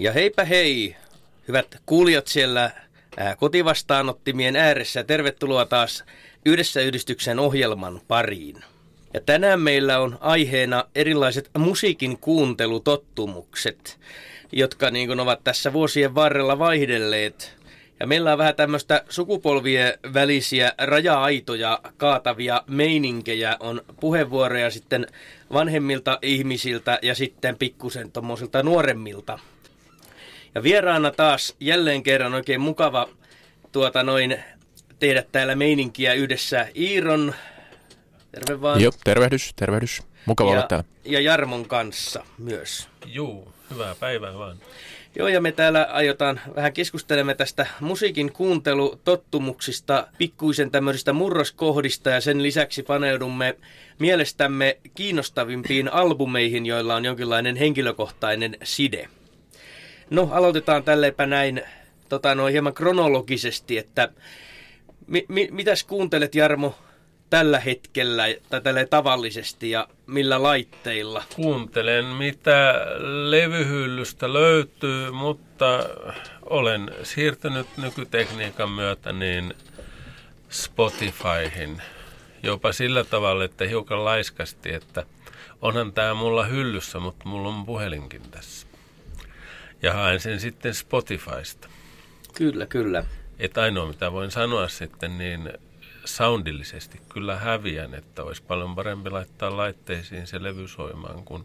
[0.00, 0.96] Ja heipä hei,
[1.48, 2.70] hyvät kuulijat siellä
[3.38, 5.04] kotivastaanottimien ääressä.
[5.04, 6.04] Tervetuloa taas
[6.44, 8.56] Yhdessä yhdistyksen ohjelman pariin.
[9.14, 13.98] Ja tänään meillä on aiheena erilaiset musiikin kuuntelutottumukset,
[14.52, 17.56] jotka niin kuin ovat tässä vuosien varrella vaihdelleet.
[18.00, 25.06] Ja meillä on vähän tämmöistä sukupolvien välisiä raja-aitoja kaatavia meininkejä, on puheenvuoroja sitten
[25.52, 29.38] vanhemmilta ihmisiltä ja sitten pikkusen tuommoisilta nuoremmilta
[30.54, 33.08] ja vieraana taas jälleen kerran oikein mukava
[33.72, 34.38] tuota noin
[34.98, 37.34] tehdä täällä meininkiä yhdessä Iiron.
[38.32, 38.80] Terve vaan.
[38.80, 40.02] Joo, tervehdys, tervehdys.
[40.26, 40.84] Mukava ja, olla täällä.
[41.04, 42.88] Ja Jarmon kanssa myös.
[43.06, 44.56] Juu, hyvää päivää vaan.
[45.16, 52.42] Joo, ja me täällä aiotaan vähän keskustelemme tästä musiikin kuuntelutottumuksista, pikkuisen tämmöisistä murroskohdista ja sen
[52.42, 53.56] lisäksi paneudumme
[53.98, 59.08] mielestämme kiinnostavimpiin albumeihin, joilla on jonkinlainen henkilökohtainen side.
[60.10, 61.62] No, aloitetaan tälleepä näin
[62.08, 64.08] tota, noin hieman kronologisesti, että
[65.06, 66.74] mi, mi, mitäs kuuntelet Jarmo
[67.30, 71.22] tällä hetkellä tai tällä tavallisesti ja millä laitteilla?
[71.36, 72.74] Kuuntelen mitä
[73.30, 75.84] levyhyllystä löytyy, mutta
[76.42, 79.54] olen siirtynyt nykytekniikan myötä niin
[80.48, 81.82] Spotifyhin
[82.42, 85.06] jopa sillä tavalla, että hiukan laiskasti, että
[85.62, 88.69] onhan tämä mulla hyllyssä, mutta mulla on puhelinkin tässä
[89.82, 91.68] ja haen sen sitten Spotifysta.
[92.34, 93.04] Kyllä, kyllä.
[93.38, 95.52] Että ainoa mitä voin sanoa sitten, niin
[96.04, 101.44] soundillisesti kyllä häviän, että olisi paljon parempi laittaa laitteisiin se levy soimaan kuin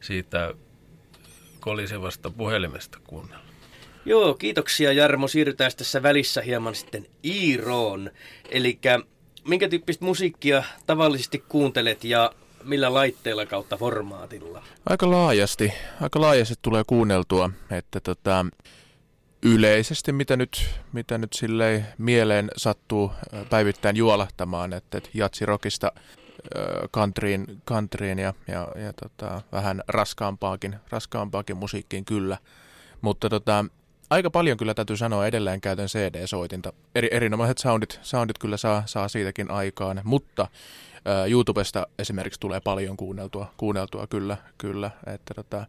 [0.00, 0.54] siitä
[1.60, 3.44] kolisevasta puhelimesta kuunnella.
[4.04, 5.28] Joo, kiitoksia Jarmo.
[5.28, 8.10] Siirrytään tässä välissä hieman sitten Iiroon.
[8.50, 8.78] Eli
[9.48, 12.32] minkä tyyppistä musiikkia tavallisesti kuuntelet ja
[12.64, 14.62] millä laitteella kautta formaatilla?
[14.88, 15.72] Aika laajasti.
[16.00, 18.46] Aika laajasti tulee kuunneltua, että tota,
[19.42, 23.12] yleisesti mitä nyt, mitä nyt silleen mieleen sattuu
[23.50, 25.92] päivittäin juolahtamaan, että, että jatsirokista
[26.94, 32.38] countryin, countryin ja, ja, ja tota, vähän raskaampaakin, raskaampaakin musiikkiin kyllä.
[33.00, 33.64] Mutta tota,
[34.10, 36.72] aika paljon kyllä täytyy sanoa, edelleen käytän CD-soitinta.
[36.94, 40.48] Eri, erinomaiset soundit, soundit kyllä saa, saa siitäkin aikaan, mutta
[41.28, 44.90] YouTubesta esimerkiksi tulee paljon kuunneltua, kuunneltua kyllä, kyllä.
[45.06, 45.66] Että tota,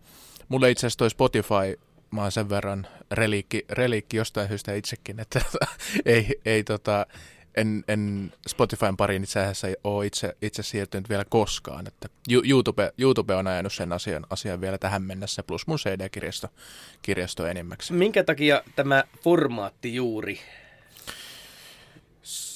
[0.50, 1.80] mulle itse asiassa toi Spotify,
[2.12, 5.66] mä oon sen verran reliikki, reliikki jostain syystä itsekin, että tota,
[6.06, 7.06] ei, ei tota,
[7.58, 11.88] en, en Spotifyn pariin itse asiassa ole itse, itse siirtynyt vielä koskaan.
[11.88, 12.10] Että
[12.44, 16.48] YouTube, YouTube on ajanut sen asian, asian vielä tähän mennessä, plus mun CD-kirjasto
[17.02, 17.94] kirjasto enimmäksi.
[17.94, 20.40] Minkä takia tämä formaatti juuri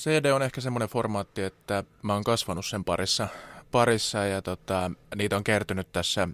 [0.05, 3.27] CD on ehkä semmoinen formaatti, että mä oon kasvanut sen parissa,
[3.71, 6.27] parissa ja tota, niitä on kertynyt tässä,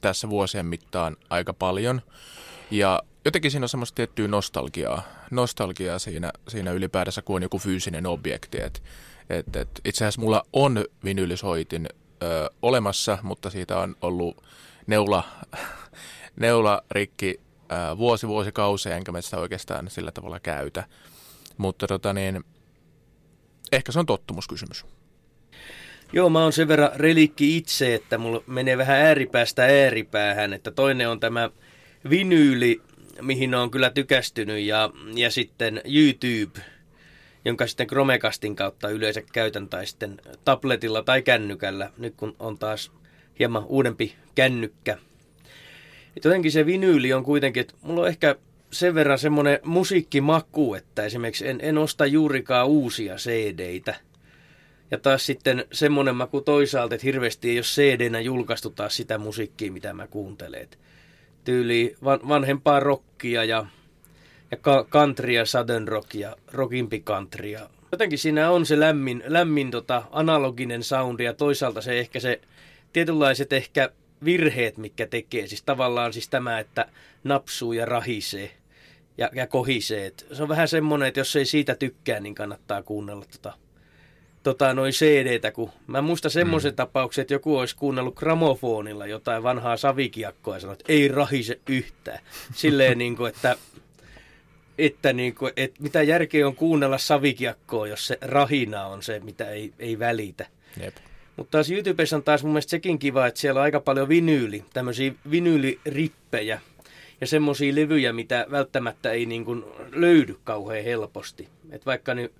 [0.00, 2.02] tässä vuosien mittaan aika paljon.
[2.70, 8.06] Ja jotenkin siinä on semmoista tiettyä nostalgiaa, nostalgiaa siinä, siinä ylipäätänsä, kun on joku fyysinen
[8.06, 8.60] objekti.
[8.60, 8.82] Et,
[9.30, 11.88] et, et, itse asiassa mulla on vinylisoitin
[12.22, 14.44] ö, olemassa, mutta siitä on ollut
[14.86, 15.24] neula,
[16.40, 17.40] neula rikki
[17.72, 20.84] ö, vuosi vuosikausia, enkä mä sitä oikeastaan sillä tavalla käytä.
[21.56, 22.44] Mutta tota niin,
[23.72, 24.84] Ehkä se on tottumuskysymys.
[26.12, 31.08] Joo, mä oon sen verran relikki itse, että mulla menee vähän ääripäästä ääripäähän, että toinen
[31.08, 31.50] on tämä
[32.10, 32.80] vinyyli,
[33.22, 36.60] mihin on kyllä tykästynyt, ja, ja sitten YouTube,
[37.44, 42.92] jonka sitten Chromecastin kautta yleensä käytän, tai sitten tabletilla tai kännykällä, nyt kun on taas
[43.38, 44.98] hieman uudempi kännykkä.
[46.16, 48.36] Et jotenkin se vinyyli on kuitenkin, että mulla on ehkä
[48.70, 53.94] sen verran semmoinen musiikkimaku, että esimerkiksi en, en osta juurikaan uusia CD-tä.
[54.90, 59.72] Ja taas sitten semmoinen maku toisaalta, että hirveästi ei ole CD-nä julkaistu taas sitä musiikkia,
[59.72, 60.68] mitä mä kuuntelen.
[61.44, 63.66] Tyyli van, vanhempaa rockia ja,
[64.50, 64.58] ja
[64.90, 67.70] countrya, southern rockia, rockimpi countrya.
[67.92, 72.40] Jotenkin siinä on se lämmin, lämmin tota, analoginen soundi ja toisaalta se ehkä se
[72.92, 73.90] tietynlaiset ehkä
[74.24, 75.46] virheet, mikä tekee.
[75.46, 76.86] Siis tavallaan siis tämä, että
[77.24, 78.59] napsuu ja rahisee
[79.20, 80.06] ja, ja kohisee.
[80.06, 83.52] Et se on vähän semmoinen, että jos ei siitä tykkää, niin kannattaa kuunnella tota,
[84.42, 86.76] tota noin CD-tä, kun mä muistan semmoisen mm.
[86.76, 92.18] tapauksen, että joku olisi kuunnellut gramofonilla jotain vanhaa savikiakkoa ja sanoi, että ei rahise yhtään.
[92.54, 93.56] Silleen niin kuin, että,
[94.78, 99.50] että, niin kuin, että mitä järkeä on kuunnella savikiakkoa, jos se rahina on se, mitä
[99.50, 100.46] ei, ei välitä.
[100.82, 100.96] Jep.
[101.36, 104.64] Mutta taas YouTubessa on taas mun mielestä sekin kiva, että siellä on aika paljon vinyyli,
[104.72, 106.60] tämmöisiä vinyylirippejä,
[107.20, 111.48] ja semmoisia levyjä, mitä välttämättä ei niin kuin löydy kauhean helposti.
[111.70, 112.32] Et vaikka nyt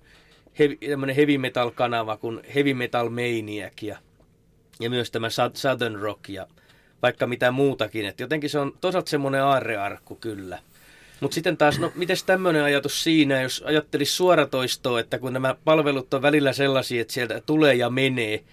[0.59, 0.77] heavy,
[1.15, 3.97] heavy metal-kanava kuin Heavy Metal Maniac ja,
[4.79, 6.47] ja myös tämä Southern Rock ja
[7.01, 8.05] vaikka mitä muutakin.
[8.05, 10.59] Et jotenkin se on toisaalta semmoinen aarrearkku kyllä.
[11.19, 16.13] Mutta sitten taas, no miten tämmöinen ajatus siinä, jos ajattelisi suoratoistoa, että kun nämä palvelut
[16.13, 18.43] on välillä sellaisia, että sieltä tulee ja menee,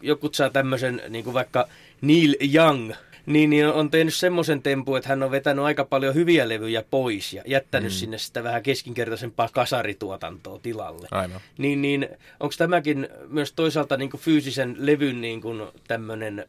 [0.00, 1.68] joku saa tämmöisen niin kuin vaikka
[2.00, 2.92] Neil Young,
[3.32, 7.32] niin, niin on tehnyt semmoisen tempun, että hän on vetänyt aika paljon hyviä levyjä pois
[7.32, 7.94] ja jättänyt mm.
[7.94, 11.08] sinne sitä vähän keskinkertaisempaa kasarituotantoa tilalle.
[11.10, 11.40] Aivan.
[11.58, 12.08] Niin, niin
[12.40, 16.48] onko tämäkin myös toisaalta niin kuin fyysisen levyn niin kuin tämmöinen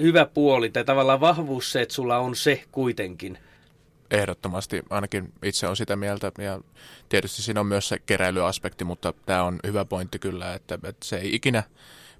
[0.00, 3.38] hyvä puoli tai tavallaan vahvuus se, että sulla on se kuitenkin?
[4.10, 6.60] Ehdottomasti, ainakin itse on sitä mieltä ja
[7.08, 11.16] tietysti siinä on myös se keräilyaspekti, mutta tämä on hyvä pointti kyllä, että, että se
[11.16, 11.62] ei ikinä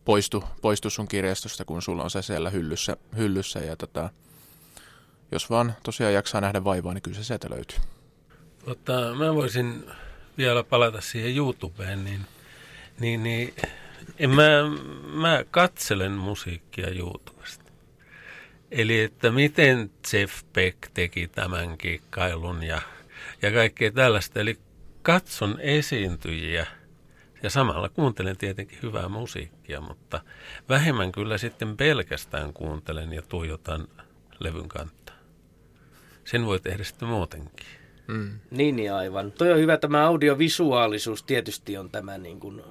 [0.05, 4.11] poistu, poistu sun kirjastosta, kun sulla on se siellä hyllyssä, hyllyssä ja tota,
[5.33, 7.79] jos vaan tosiaan jaksaa nähdä vaivaa, niin kyllä se sieltä löytyy.
[8.65, 9.85] Tota, mä voisin
[10.39, 12.21] vielä palata siihen YouTubeen, niin,
[13.01, 13.55] niin, niin
[14.19, 14.49] en mä,
[15.13, 17.65] mä katselen musiikkia YouTubesta.
[18.71, 22.83] Eli että miten Jeff Beck teki tämän kikkailun ja,
[23.43, 24.41] ja kaikkea tällaista.
[24.41, 24.59] Eli
[25.03, 26.67] katson esiintyjiä–
[27.45, 30.21] ja samalla kuuntelen tietenkin hyvää musiikkia, mutta
[30.69, 33.89] vähemmän kyllä sitten pelkästään kuuntelen ja tuijotan
[34.41, 35.17] levyn kantaa.
[36.25, 37.67] Sen voi tehdä sitten muutenkin.
[38.07, 38.31] Mm.
[38.51, 39.33] Niin, niin aivan.
[39.33, 42.63] Toi on hyvä, tämä audiovisuaalisuus tietysti on tämä niin kuin,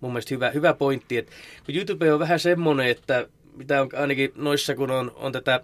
[0.00, 1.16] mun mielestä hyvä, hyvä pointti.
[1.16, 1.32] Että,
[1.66, 5.60] kun YouTube on vähän semmoinen, että mitä on ainakin noissa, kun on, on tätä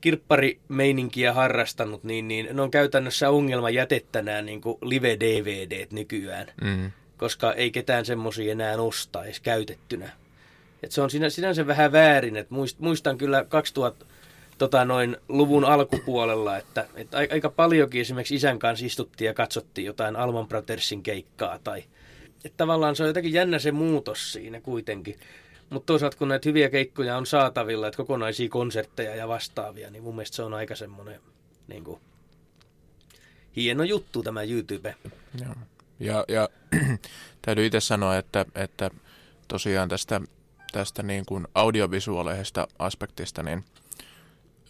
[0.00, 6.46] kirpparimeininkiä harrastanut, niin, niin ne on käytännössä ongelma jätettä nämä niin live-DVD nykyään.
[6.62, 10.10] Mm koska ei ketään semmoisia enää osta edes käytettynä.
[10.82, 14.06] Et se on sinä, sinänsä vähän väärin, että muistan kyllä 2000
[14.58, 20.16] tota noin, luvun alkupuolella, että, että aika paljonkin esimerkiksi isän kanssa istuttiin ja katsottiin jotain
[20.16, 21.58] Alman Brothersin keikkaa.
[21.64, 21.84] Tai,
[22.44, 25.18] että tavallaan se on jotenkin jännä se muutos siinä kuitenkin.
[25.70, 30.14] Mutta toisaalta kun näitä hyviä keikkoja on saatavilla, että kokonaisia konsertteja ja vastaavia, niin mun
[30.14, 31.20] mielestä se on aika semmoinen
[31.68, 32.00] niin kuin,
[33.56, 34.94] hieno juttu tämä YouTube.
[35.44, 35.54] Joo.
[36.00, 36.48] Ja, ja
[37.42, 38.90] täytyy itse sanoa, että, että
[39.48, 40.20] tosiaan tästä,
[40.72, 43.64] tästä niin kuin audiovisuaalisesta aspektista, niin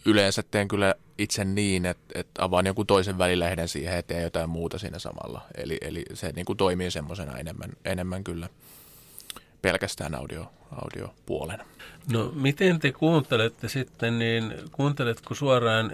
[0.05, 4.49] yleensä teen kyllä itse niin, että, että avaan jonkun toisen välilehden siihen ja teen jotain
[4.49, 5.41] muuta siinä samalla.
[5.57, 8.49] Eli, eli se niin kuin toimii semmoisena enemmän, enemmän kyllä
[9.61, 11.65] pelkästään audio, audiopuolena.
[12.11, 15.91] No miten te kuuntelette sitten, niin kuunteletko suoraan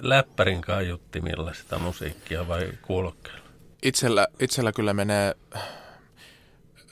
[0.00, 3.47] läppärin kaiuttimilla sitä musiikkia vai kuulokkeella?
[3.82, 5.34] Itsellä, itsellä kyllä menee,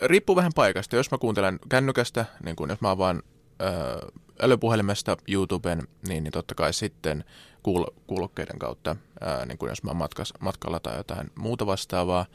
[0.03, 0.97] riippuu vähän paikasta.
[0.97, 3.23] Jos mä kuuntelen kännykästä, niin kun jos mä avaan
[3.63, 7.25] ö, älypuhelimesta YouTuben, niin, niin totta kai sitten
[7.63, 12.27] kuul- kuulokkeiden kautta, ää, niin kuin jos mä matkas, matkalla tai jotain muuta vastaavaa.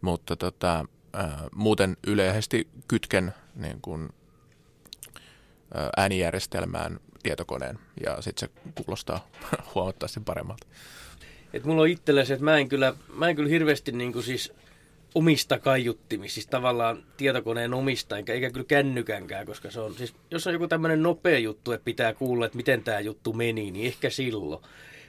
[0.00, 4.08] Mutta tota, ää, muuten yleisesti kytken niin kuin,
[5.74, 9.26] ää, äänijärjestelmään tietokoneen ja sitten se kuulostaa
[9.74, 10.66] huomattavasti paremmalta.
[11.52, 14.22] Et mulla on itsellä se, että mä en kyllä, mä en kyllä hirveästi niin kuin
[14.22, 14.52] siis
[15.14, 20.46] omista kaiuttimista, siis tavallaan tietokoneen omista, eikä, eikä kyllä kännykänkään, koska se on, siis jos
[20.46, 24.10] on joku tämmöinen nopea juttu, että pitää kuulla, että miten tämä juttu meni, niin ehkä
[24.10, 24.62] silloin.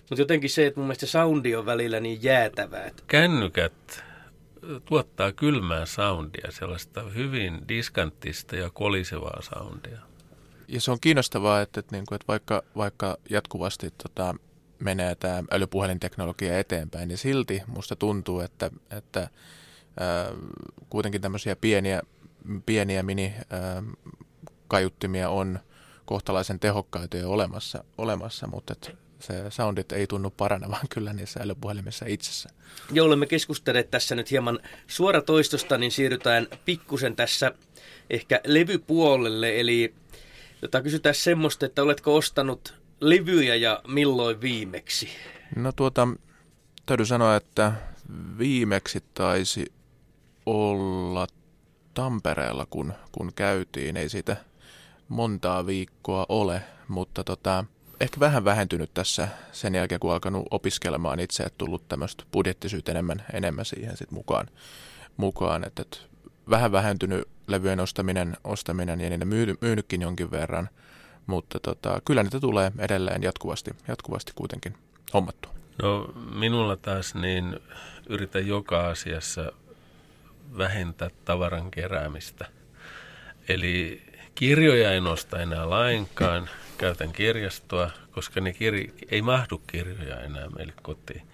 [0.09, 2.85] Mutta jotenkin se, että mun mielestä se soundi on välillä niin jäätävää.
[2.85, 3.03] Että...
[3.07, 4.03] Kännykät
[4.85, 9.99] tuottaa kylmää soundia, sellaista hyvin diskanttista ja kolisevaa soundia.
[10.67, 14.35] Ja se on kiinnostavaa, että, että, niin kuin, että vaikka, vaikka jatkuvasti tota,
[14.79, 19.29] menee tämä älypuhelinteknologia eteenpäin, niin silti musta tuntuu, että, että
[19.99, 20.31] ää,
[20.89, 22.01] kuitenkin tämmöisiä pieniä,
[22.65, 25.59] pieniä mini-kaiuttimia on
[26.05, 32.05] kohtalaisen tehokkaita jo olemassa, olemassa mutta et se soundit ei tunnu paranevan kyllä niissä älypuhelimissa
[32.05, 32.49] itsessä.
[32.91, 37.51] Joo, olemme keskustelleet tässä nyt hieman suoratoistosta, niin siirrytään pikkusen tässä
[38.09, 39.93] ehkä levypuolelle, eli
[40.61, 45.09] jota kysytään semmoista, että oletko ostanut levyjä ja milloin viimeksi?
[45.55, 46.07] No tuota,
[46.85, 47.73] täytyy sanoa, että
[48.37, 49.73] viimeksi taisi
[50.45, 51.27] olla
[51.93, 53.97] Tampereella, kun, kun käytiin.
[53.97, 54.37] Ei siitä
[55.07, 57.65] montaa viikkoa ole, mutta tota,
[57.99, 63.25] ehkä vähän vähentynyt tässä sen jälkeen, kun alkanut opiskelemaan itse, että tullut tämmöistä budjettisyyt enemmän,
[63.33, 64.47] enemmän siihen sit mukaan.
[65.17, 65.97] mukaan että, että
[66.49, 70.69] vähän vähentynyt levyjen ostaminen, ostaminen ja niitä myyny, myynytkin jonkin verran–
[71.27, 74.73] mutta tota, kyllä niitä tulee edelleen jatkuvasti, jatkuvasti kuitenkin
[75.13, 75.49] hommattu.
[75.81, 77.59] No minulla taas niin
[78.09, 79.51] yritän joka asiassa
[80.57, 82.45] vähentää tavaran keräämistä.
[83.47, 84.03] Eli
[84.35, 90.73] kirjoja en osta enää lainkaan, käytän kirjastoa, koska ne kir- ei mahdu kirjoja enää meille
[90.81, 91.27] kotiin.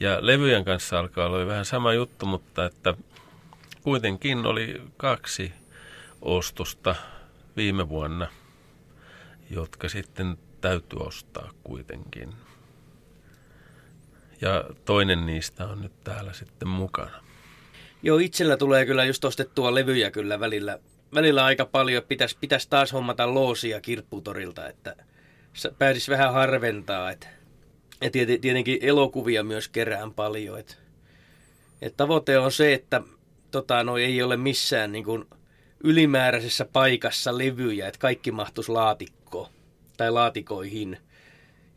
[0.00, 2.94] Ja levyjen kanssa alkaa olla vähän sama juttu, mutta että
[3.82, 5.52] kuitenkin oli kaksi
[6.22, 6.94] ostosta
[7.56, 8.28] viime vuonna–
[9.50, 12.34] jotka sitten täytyy ostaa kuitenkin.
[14.40, 17.24] Ja toinen niistä on nyt täällä sitten mukana.
[18.02, 20.78] Joo, itsellä tulee kyllä just ostettua levyjä kyllä välillä,
[21.14, 22.02] välillä aika paljon.
[22.08, 24.96] Pitäisi pitäis taas hommata loosia kirpputorilta, että
[25.78, 27.10] pääsisi vähän harventaa.
[27.10, 27.28] Et,
[28.02, 30.58] ja tietenkin elokuvia myös kerään paljon.
[30.58, 30.78] Et,
[31.82, 33.02] et tavoite on se, että
[33.50, 35.24] tota, no, ei ole missään niin kuin,
[35.84, 39.23] ylimääräisessä paikassa levyjä, että kaikki mahtuisi laatikkoon
[39.96, 40.98] tai laatikoihin.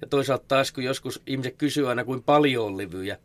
[0.02, 3.18] Ja toisaalta taas, kun joskus ihmiset kysyy aina, kuin paljon on levyjä,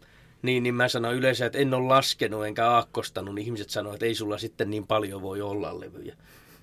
[0.43, 4.07] niin, niin mä sanon yleensä, että en ole laskenut enkä aakkostanut, niin ihmiset sanoo, että
[4.07, 6.17] ei sulla sitten niin paljon voi olla levyjä.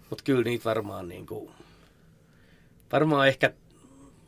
[0.09, 1.51] Mutta kyllä niitä varmaan niin kuin,
[2.91, 3.53] varmaan ehkä,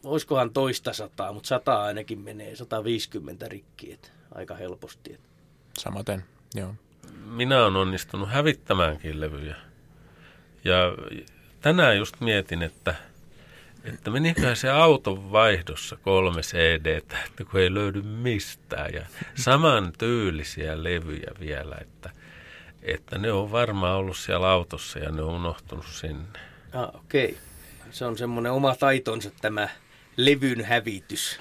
[0.03, 5.13] olisikohan toista sataa, mutta sata ainakin menee, 150 rikki, että aika helposti.
[5.13, 5.27] Että.
[5.77, 6.23] Samaten,
[6.55, 6.75] joo.
[7.25, 9.55] Minä olen onnistunut hävittämäänkin levyjä.
[10.63, 10.75] Ja
[11.61, 12.95] tänään just mietin, että,
[13.83, 17.17] että meniköhän se auton vaihdossa kolme cd että
[17.51, 18.93] kun ei löydy mistään.
[18.93, 22.09] Ja saman tyylisiä levyjä vielä, että,
[22.81, 26.39] että ne on varmaan ollut siellä autossa ja ne on unohtunut sinne.
[26.73, 27.25] Ah, okei.
[27.25, 27.37] Okay.
[27.91, 29.69] Se on semmoinen oma taitonsa tämä
[30.17, 31.39] levyn hävitys.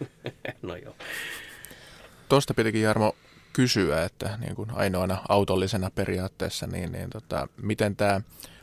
[0.62, 0.96] no joo.
[2.28, 3.16] Tuosta pitikin Jarmo
[3.52, 8.20] kysyä, että niin kuin ainoana autollisena periaatteessa, niin, niin tota, miten tämä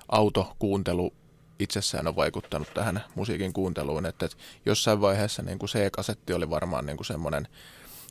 [0.10, 1.14] autokuuntelu
[1.60, 6.86] itsessään on vaikuttanut tähän musiikin kuunteluun, että, että jossain vaiheessa niin kuin C-kasetti oli varmaan
[6.86, 7.48] niin kuin semmoinen,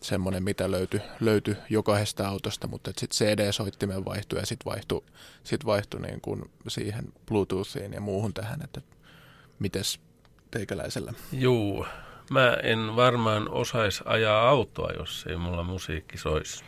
[0.02, 5.02] semmoinen, mitä löytyi, löytyi jokaisesta autosta, mutta sitten CD-soittimen vaihtui ja sitten vaihtui,
[5.44, 8.80] sit vaihtui niin kuin siihen Bluetoothiin ja muuhun tähän, että
[9.58, 10.00] mites
[10.50, 11.12] teikäläisellä?
[11.32, 11.86] Juu,
[12.30, 16.64] mä en varmaan osaisi ajaa autoa, jos ei mulla musiikki soisi.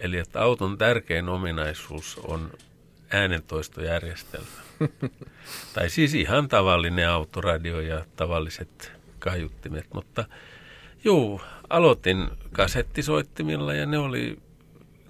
[0.00, 2.50] Eli että auton tärkein ominaisuus on
[3.10, 4.46] äänentoistojärjestelmä.
[5.74, 10.24] tai siis ihan tavallinen autoradio ja tavalliset kaiuttimet, mutta
[11.04, 11.40] juu,
[11.70, 14.38] aloitin kasettisoittimilla ja ne oli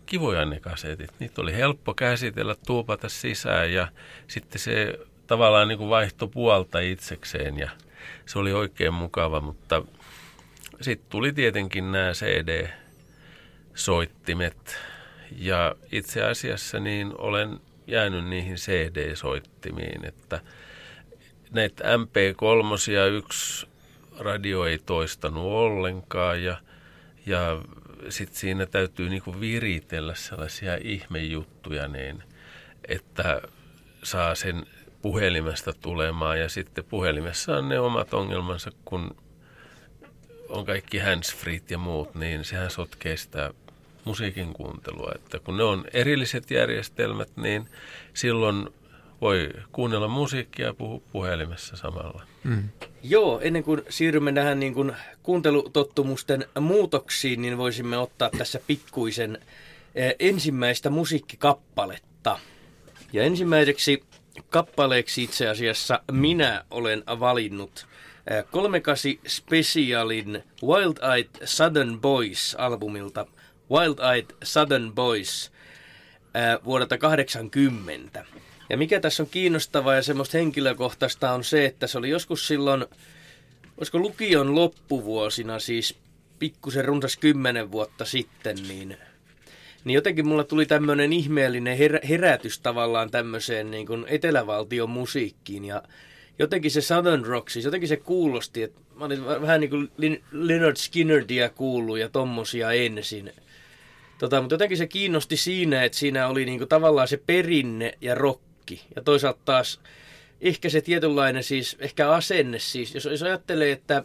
[0.07, 1.11] kivoja ne kasetit.
[1.19, 3.88] Niitä oli helppo käsitellä, tuupata sisään ja
[4.28, 7.71] sitten se tavallaan niin kuin vaihto puolta itsekseen ja
[8.26, 9.83] se oli oikein mukava, mutta
[10.80, 14.76] sitten tuli tietenkin nämä CD-soittimet
[15.37, 20.40] ja itse asiassa niin olen jäänyt niihin CD-soittimiin, että
[21.50, 23.66] näitä MP3 yksi
[24.18, 26.56] radio ei toistanut ollenkaan ja,
[27.26, 27.62] ja
[28.09, 32.23] sitten siinä täytyy niinku viritellä sellaisia ihmejuttuja niin,
[32.88, 33.42] että
[34.02, 34.66] saa sen
[35.02, 39.16] puhelimesta tulemaan ja sitten puhelimessa on ne omat ongelmansa, kun
[40.49, 43.50] on kaikki handsfreet ja muut, niin sehän sotkee sitä
[44.04, 45.12] musiikin kuuntelua.
[45.14, 47.69] Että kun ne on erilliset järjestelmät, niin
[48.14, 48.69] silloin
[49.21, 52.23] voi kuunnella musiikkia ja puhua puhelimessa samalla.
[52.45, 52.69] Mm.
[53.02, 54.92] Joo, ennen kuin siirrymme tähän niin kuin
[55.23, 59.38] kuuntelutottumusten muutoksiin, niin voisimme ottaa tässä pikkuisen
[59.95, 62.38] eh, ensimmäistä musiikkikappaletta.
[63.12, 64.04] Ja ensimmäiseksi
[64.50, 67.87] kappaleeksi itse asiassa minä olen valinnut
[68.50, 73.26] 38 Specialin Wild Eyed Southern Boys albumilta
[73.71, 75.53] Wild Eyed Southern Boys
[76.65, 78.25] vuodelta 80.
[78.71, 82.87] Ja mikä tässä on kiinnostavaa ja semmoista henkilökohtaista on se, että se oli joskus silloin,
[83.79, 85.99] olisiko lukion loppuvuosina, siis
[86.39, 88.97] pikkusen runsas kymmenen vuotta sitten, niin
[89.85, 95.83] niin jotenkin mulla tuli tämmöinen ihmeellinen her- herätys tavallaan tämmöiseen niin kuin etelävaltion musiikkiin ja
[96.40, 99.90] jotenkin se Southern Rock, siis jotenkin se kuulosti, että mä olin vähän niin kuin
[100.32, 103.32] Leonard Skinnerdia kuullut ja tommosia ensin.
[104.18, 108.14] Tota, mutta jotenkin se kiinnosti siinä, että siinä oli niin kuin tavallaan se perinne ja
[108.14, 109.80] rokki ja toisaalta taas
[110.40, 114.04] ehkä se tietynlainen siis, ehkä asenne siis, jos, jos ajattelee, että,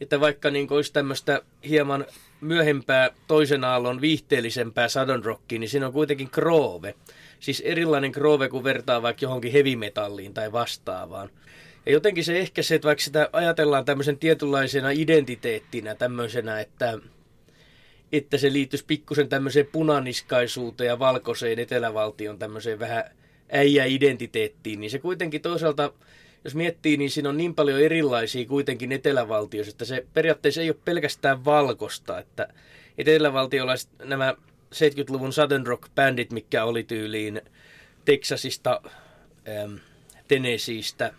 [0.00, 2.06] että vaikka niin olisi tämmöistä hieman
[2.40, 6.94] myöhempää toisen aallon viihteellisempää Southern Rockia, niin siinä on kuitenkin kroove.
[7.40, 11.30] Siis erilainen kroove, kun vertaa vaikka johonkin heavy metalliin tai vastaavaan.
[11.86, 16.98] Ja jotenkin se ehkä se, että vaikka sitä ajatellaan tämmöisen tietynlaisena identiteettinä, tämmöisenä, että,
[18.12, 23.04] että se liittyisi pikkusen tämmöiseen punaniskaisuuteen ja valkoiseen etelävaltion tämmöiseen vähän
[23.52, 25.92] äijä-identiteettiin, niin se kuitenkin toisaalta
[26.44, 30.76] jos miettii, niin siinä on niin paljon erilaisia kuitenkin etelävaltioissa, että se periaatteessa ei ole
[30.84, 32.48] pelkästään valkosta, että
[32.98, 34.34] etelävaltiolaiset nämä
[34.74, 37.40] 70-luvun Southern Rock-bändit, mikä oli tyyliin
[38.04, 38.80] Texasista,
[39.48, 39.74] ähm,
[40.28, 41.14] Tennesseeistä,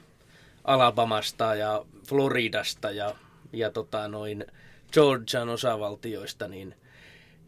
[0.70, 3.16] Alabamasta ja Floridasta ja,
[3.54, 4.46] ja tota noin
[4.94, 6.76] Georgian osavaltioista, niin,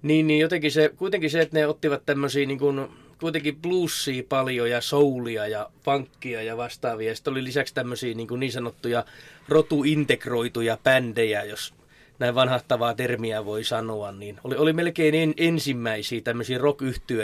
[0.01, 2.88] niin, niin jotenkin se, kuitenkin se, että ne ottivat tämmöisiä niin kuin
[3.20, 7.16] kuitenkin bluesia paljon ja soulia ja funkia ja vastaavia.
[7.16, 9.06] Sitten oli lisäksi tämmöisiä niin, niin sanottuja
[9.50, 11.74] rotuintegroituja bändejä, jos
[12.20, 16.82] näin vanhahtavaa termiä voi sanoa, niin oli, oli melkein en, ensimmäisiä tämmöisiä rock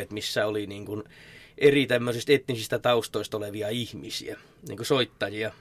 [0.09, 1.03] missä oli niin kuin
[1.57, 4.37] eri tämmöisistä etnisistä taustoista olevia ihmisiä,
[4.67, 5.51] niin kuin soittajia.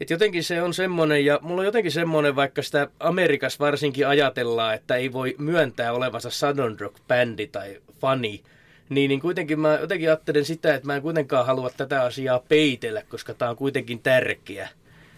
[0.00, 4.74] Et jotenkin se on semmoinen, ja mulla on jotenkin semmoinen, vaikka sitä Amerikassa varsinkin ajatellaan,
[4.74, 8.42] että ei voi myöntää olevansa Southern Rock-bändi tai fani,
[8.88, 13.02] niin, niin kuitenkin mä jotenkin ajattelen sitä, että mä en kuitenkaan halua tätä asiaa peitellä,
[13.08, 14.68] koska tämä on kuitenkin tärkeä.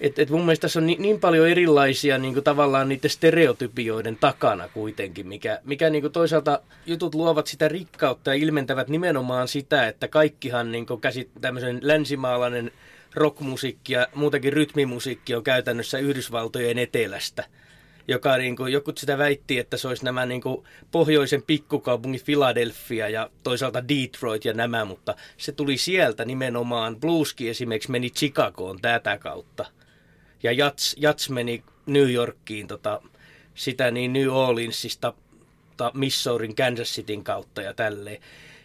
[0.01, 4.17] Et, et mun mielestä tässä on niin, niin paljon erilaisia niin kuin tavallaan niiden stereotypioiden
[4.17, 9.89] takana kuitenkin, mikä, mikä niin kuin toisaalta jutut luovat sitä rikkautta ja ilmentävät nimenomaan sitä,
[9.89, 12.73] että kaikkihan niin kuin käsit, tämmöisen länsimaalainen
[13.15, 17.45] rockmusiikki ja muutenkin rytmimusiikki on käytännössä Yhdysvaltojen etelästä
[18.09, 23.09] joka niin kuin, joku sitä väitti, että se olisi nämä niin kuin, pohjoisen pikkukaupungin Philadelphia
[23.09, 27.01] ja toisaalta Detroit ja nämä, mutta se tuli sieltä nimenomaan.
[27.01, 29.65] Blueski esimerkiksi meni Chicagoon tätä kautta
[30.43, 33.03] ja Jats, Jats meni New Yorkiin tota,
[33.55, 35.15] sitä niin New Orleansista
[35.77, 38.23] ta, Missourin Kansas Cityn kautta ja tälleen.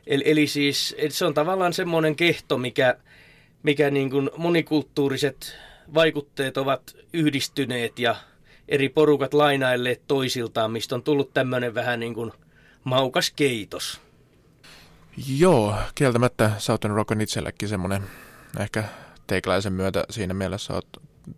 [0.08, 2.98] Eli, eli siis se on tavallaan semmoinen kehto, mikä,
[3.64, 5.56] mikä niin kuin monikulttuuriset
[5.94, 8.16] vaikutteet ovat yhdistyneet ja
[8.68, 12.32] eri porukat lainailleet toisiltaan, mistä on tullut tämmöinen vähän niin kuin
[12.84, 14.02] maukas keitos.
[15.38, 18.04] Joo, kieltämättä Southern Rock on itsellekin semmoinen
[18.60, 18.84] ehkä
[19.28, 20.88] teikäläisen myötä siinä mielessä olet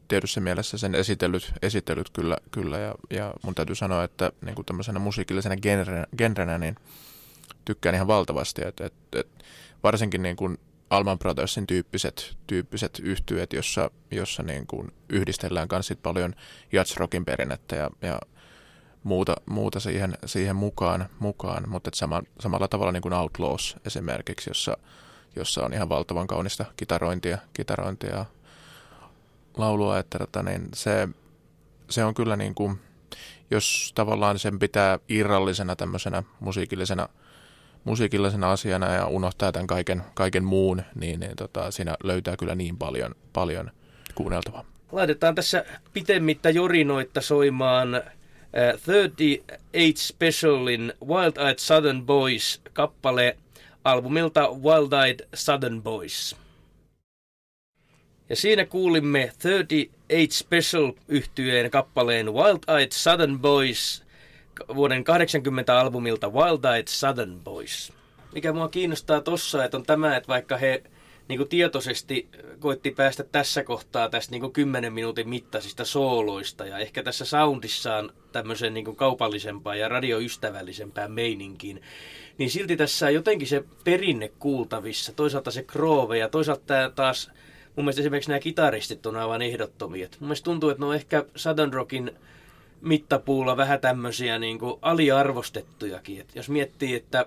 [0.07, 4.65] tietyssä mielessä sen esitellyt, esitellyt kyllä, kyllä ja, ja mun täytyy sanoa, että niin kuin
[4.65, 6.75] tämmöisenä musiikillisena genrenä, genrenä niin
[7.65, 9.27] tykkään ihan valtavasti, että et, et,
[9.83, 10.57] varsinkin niin kuin
[10.95, 16.35] Alman Brothersin tyyppiset, tyyppiset yhtyöt, jossa, jossa niin kuin yhdistellään myös paljon
[16.71, 18.19] jatsrockin perinnettä ja, ja
[19.03, 21.69] muuta, muuta siihen, siihen mukaan, mukaan.
[21.69, 24.77] mutta sama, samalla tavalla niin kuin Outlaws esimerkiksi, jossa,
[25.35, 28.25] jossa on ihan valtavan kaunista kitarointia, kitarointia
[29.57, 31.09] laulua, että tota, niin se,
[31.89, 32.79] se on kyllä niin kuin,
[33.51, 37.09] jos tavallaan sen pitää irrallisena tämmöisenä musiikillisena,
[37.85, 42.77] musiikillisena asiana ja unohtaa tämän kaiken, kaiken muun, niin, niin tota, siinä löytää kyllä niin
[42.77, 43.71] paljon, paljon
[44.15, 44.65] kuunneltavaa.
[44.91, 53.37] Laitetaan tässä pitemmittä jorinoitta soimaan uh, 38 Specialin Wild Eyed Southern Boys kappale
[53.83, 56.35] albumilta Wild Eyed Southern Boys.
[58.29, 64.04] Ja siinä kuulimme 38 Special yhtyeen kappaleen Wild Eyed Southern Boys
[64.75, 67.93] vuoden 80 albumilta Wild Eyed Southern Boys.
[68.33, 70.83] Mikä mua kiinnostaa tossa, että on tämä, että vaikka he
[71.27, 76.77] niin kuin tietoisesti koitti päästä tässä kohtaa tästä niin kuin 10 minuutin mittaisista sooloista ja
[76.77, 81.81] ehkä tässä soundissaan tämmöisen niin kuin kaupallisempaan ja radioystävällisempään meininkiin,
[82.37, 87.31] niin silti tässä on jotenkin se perinne kuultavissa, toisaalta se kroove ja toisaalta taas
[87.75, 90.07] mun mielestä esimerkiksi nämä kitaristit on aivan ehdottomia.
[90.19, 92.11] mun mielestä tuntuu, että ne on ehkä Southern Rockin
[92.81, 96.21] mittapuulla vähän tämmöisiä niin kuin aliarvostettujakin.
[96.21, 97.25] Et jos miettii, että,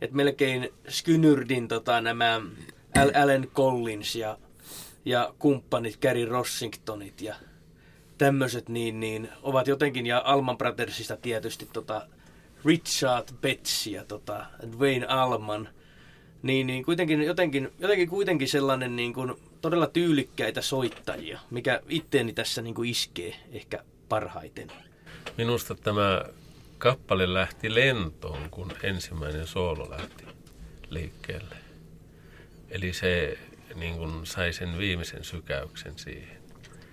[0.00, 2.40] että melkein Skynyrdin tota, nämä
[3.22, 4.38] Alan Collins ja,
[5.04, 7.34] ja kumppanit, Gary Rossingtonit ja
[8.18, 12.06] tämmöiset, niin, niin ovat jotenkin, ja Alman Brothersista tietysti tota,
[12.64, 14.46] Richard Betts ja tota,
[14.76, 15.68] Dwayne Alman,
[16.42, 22.62] niin, niin kuitenkin, jotenkin, jotenkin kuitenkin sellainen niin kuin todella tyylikkäitä soittajia, mikä itteeni tässä
[22.62, 24.68] niin kuin iskee ehkä parhaiten.
[25.38, 26.24] Minusta tämä
[26.78, 30.24] kappale lähti lentoon, kun ensimmäinen soolo lähti
[30.90, 31.56] liikkeelle.
[32.70, 33.38] Eli se
[33.74, 36.36] niin kuin sai sen viimeisen sykäyksen siihen.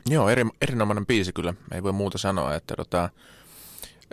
[0.09, 1.53] Joo, eri, erinomainen biisi kyllä.
[1.71, 3.09] Ei voi muuta sanoa, että tota,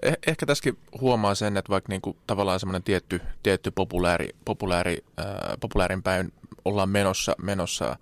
[0.03, 5.27] eh, ehkä tässäkin huomaa sen, että vaikka niinku tavallaan semmoinen tietty, tietty populääri, populääri, äh,
[5.61, 6.33] populäärin päin
[6.65, 7.97] ollaan menossa, menossa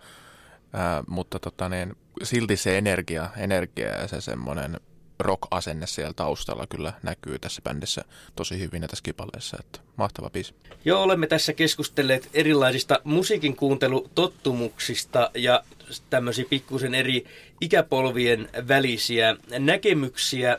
[0.73, 4.81] Ää, mutta tota, niin, silti se energia, energia ja se semmoinen
[5.19, 8.05] rock-asenne siellä taustalla kyllä näkyy tässä bändissä
[8.37, 10.55] tosi hyvin ja tässä kipaleessa, että mahtava biisi.
[10.85, 15.63] Joo, olemme tässä keskustelleet erilaisista musiikin kuuntelutottumuksista ja
[16.11, 17.25] tämmöisiä pikkusen eri
[17.61, 20.59] ikäpolvien välisiä näkemyksiä.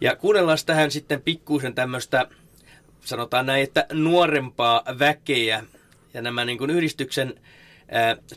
[0.00, 2.28] Ja kuunnellaan tähän sitten pikkuisen tämmöistä,
[3.04, 5.64] sanotaan näin, että nuorempaa väkeä.
[6.14, 7.40] Ja nämä niin kuin yhdistyksen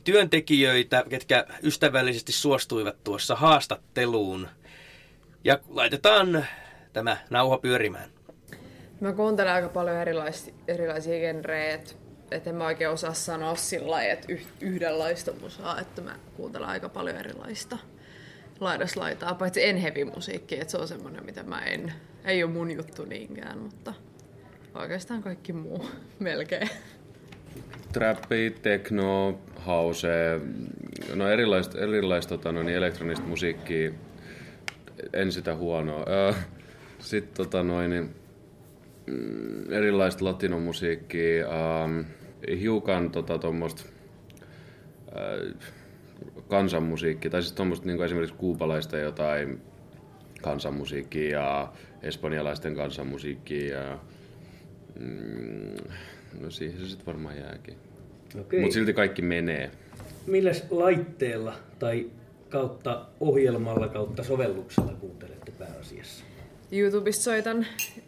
[0.04, 4.48] työntekijöitä, ketkä ystävällisesti suostuivat tuossa haastatteluun.
[5.44, 6.46] Ja laitetaan
[6.94, 8.10] tämä nauha pyörimään.
[9.00, 11.94] Mä kuuntelen aika paljon erilaisia, erilaisia genrejä, että
[12.32, 14.28] et en mä oikein osaa sanoa sillä lailla, että
[14.62, 17.78] yhdenlaista musaa, että mä kuuntelen aika paljon erilaista
[18.60, 21.94] laidaslaitaa, paitsi en heavy musiikki, että se on semmoinen, mitä mä en,
[22.26, 23.94] ei ole mun juttu niinkään, mutta
[24.76, 25.86] oikeastaan kaikki muu
[26.20, 26.70] melkein.
[27.94, 30.40] trappi, techno, house,
[31.16, 33.92] no erilaista, erilaista tota, no, niin elektronista musiikkia,
[35.14, 36.06] en sitä huonoa.
[37.00, 38.10] Sitten tota, noin, niin,
[39.06, 41.48] mm, erilaista latinomusiikkia,
[41.86, 42.06] um,
[42.60, 43.84] hiukan tota, tuommoista
[45.08, 45.54] uh,
[46.48, 49.62] kansanmusiikkia, tai siis tuommoista niin esimerkiksi kuupalaista jotain
[50.42, 54.00] kansanmusiikkia ja espanjalaisten kansanmusiikkia ja
[55.00, 55.76] mm,
[56.40, 57.76] no siihen se sitten varmaan jääkin.
[58.36, 59.72] Mutta silti kaikki menee.
[60.28, 62.10] Milläs laitteella tai
[62.54, 66.26] kautta ohjelmalla kautta sovelluksella kuuntelette pääasiassa?
[66.72, 67.66] YouTubesta soitan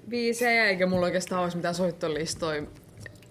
[0.09, 2.63] biisejä, eikä mulla oikeastaan olisi mitään soittolistoja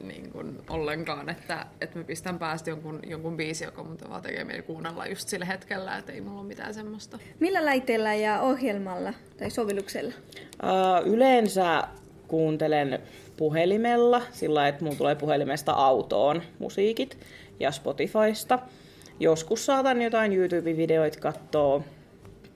[0.01, 4.45] niin kuin ollenkaan, että, että mä pistän päästä jonkun, jonkun biisi, joka mun vaan tekee
[4.45, 7.19] mieli kuunnella just sillä hetkellä, että ei mulla ole mitään semmoista.
[7.41, 10.13] Millä laitteella ja ohjelmalla tai sovelluksella?
[10.63, 11.83] Uh, yleensä
[12.29, 12.99] kuuntelen
[13.37, 17.19] puhelimella, sillä että mulla tulee puhelimesta autoon musiikit
[17.61, 18.59] ja Spotifysta.
[19.21, 21.83] Joskus saatan jotain YouTube-videoita katsoa.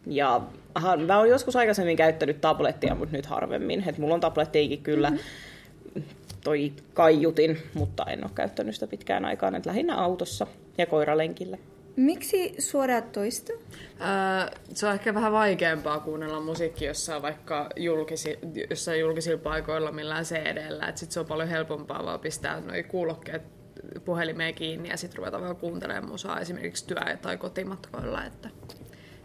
[0.07, 0.40] Ja
[0.75, 3.85] aha, mä oon joskus aikaisemmin käyttänyt tablettia, mutta nyt harvemmin.
[3.88, 6.03] Et mulla on tablettiikin kyllä mm-hmm.
[6.44, 9.55] toi kaiutin, mutta en ole käyttänyt sitä pitkään aikaan.
[9.55, 10.47] Et lähinnä autossa
[10.79, 11.59] ja koiralenkillä.
[11.97, 13.53] Miksi suoraa toista?
[13.53, 18.38] Öö, se on ehkä vähän vaikeampaa kuunnella musiikkia jossain vaikka julkisi,
[18.71, 20.87] jossain julkisilla paikoilla millään CD-llä.
[20.87, 23.58] Sitten se on paljon helpompaa vaan pistää noi kuulokkeet
[24.05, 28.25] puhelimeen kiinni ja sitten ruveta vaan kuuntelemaan musaa esimerkiksi työ- tai kotimatkoilla.
[28.25, 28.49] Että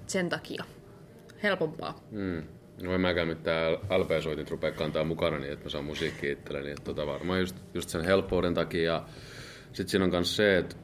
[0.07, 0.63] sen takia
[1.43, 1.99] helpompaa.
[2.11, 2.43] Mm.
[2.81, 6.71] No en mäkään nyt tää LP-soitit rupea kantaa mukana niin, että mä saan musiikkia itselleni.
[6.71, 9.03] Että tota varmaan just, just sen helppouden takia.
[9.65, 10.75] Sitten siinä on myös se, että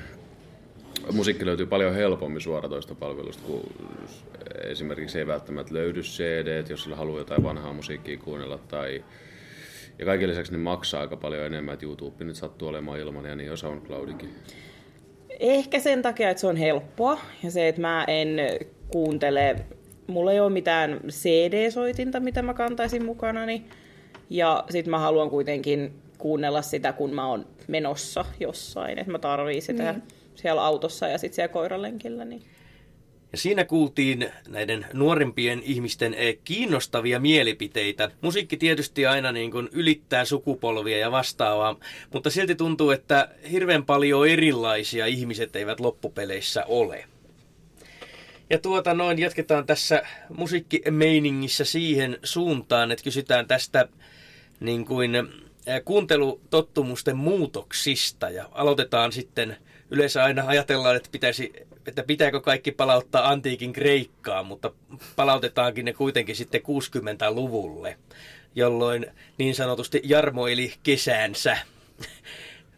[1.12, 3.62] musiikki löytyy paljon helpommin suoratoista palvelusta, kun
[4.64, 9.04] esimerkiksi ei välttämättä löydy CD, jos haluaa jotain vanhaa musiikkia kuunnella tai
[9.98, 13.36] ja kaiken lisäksi ne maksaa aika paljon enemmän, että YouTube nyt sattuu olemaan ilman ja
[13.36, 14.34] niin on SoundCloudikin.
[15.40, 18.28] Ehkä sen takia, että se on helppoa ja se, että mä en
[18.92, 19.56] kuuntele,
[20.06, 23.64] mulla ei ole mitään CD-soitinta, mitä mä kantaisin mukanani.
[24.30, 29.60] Ja sit mä haluan kuitenkin kuunnella sitä, kun mä oon menossa jossain, että mä tarvii
[29.60, 30.02] sitä mm.
[30.34, 32.24] siellä autossa ja sitten siellä koiralenkillä.
[32.24, 32.42] Niin.
[33.36, 38.10] Ja siinä kuultiin näiden nuorempien ihmisten eh, kiinnostavia mielipiteitä.
[38.20, 41.76] Musiikki tietysti aina niin kuin ylittää sukupolvia ja vastaavaa,
[42.12, 47.04] mutta silti tuntuu, että hirveän paljon erilaisia ihmiset eivät loppupeleissä ole.
[48.50, 50.02] Ja tuota noin jatketaan tässä
[50.36, 53.88] musiikkimeiningissä siihen suuntaan, että kysytään tästä
[54.60, 55.12] niin kuin
[55.84, 59.56] kuuntelutottumusten muutoksista ja aloitetaan sitten
[59.90, 61.52] yleensä aina ajatellaan, että, pitäisi,
[61.86, 64.72] että pitääkö kaikki palauttaa antiikin Kreikkaan, mutta
[65.16, 67.98] palautetaankin ne kuitenkin sitten 60-luvulle,
[68.54, 69.06] jolloin
[69.38, 71.58] niin sanotusti jarmoili kesäänsä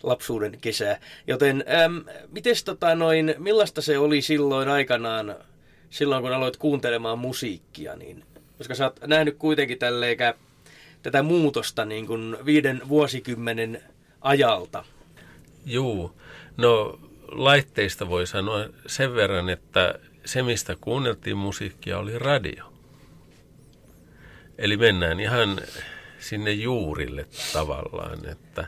[0.02, 1.00] lapsuuden kesää.
[1.26, 5.36] Joten äm, mites tota noin, millaista se oli silloin aikanaan,
[5.90, 8.24] silloin kun aloit kuuntelemaan musiikkia, niin,
[8.58, 10.16] koska sä oot nähnyt kuitenkin tälleen
[11.02, 13.82] tätä muutosta niin kuin viiden vuosikymmenen
[14.20, 14.84] ajalta?
[15.66, 16.12] Juu,
[16.56, 22.72] no laitteista voi sanoa sen verran, että se mistä kuunneltiin musiikkia oli radio.
[24.58, 25.60] Eli mennään ihan
[26.18, 28.66] sinne juurille tavallaan, että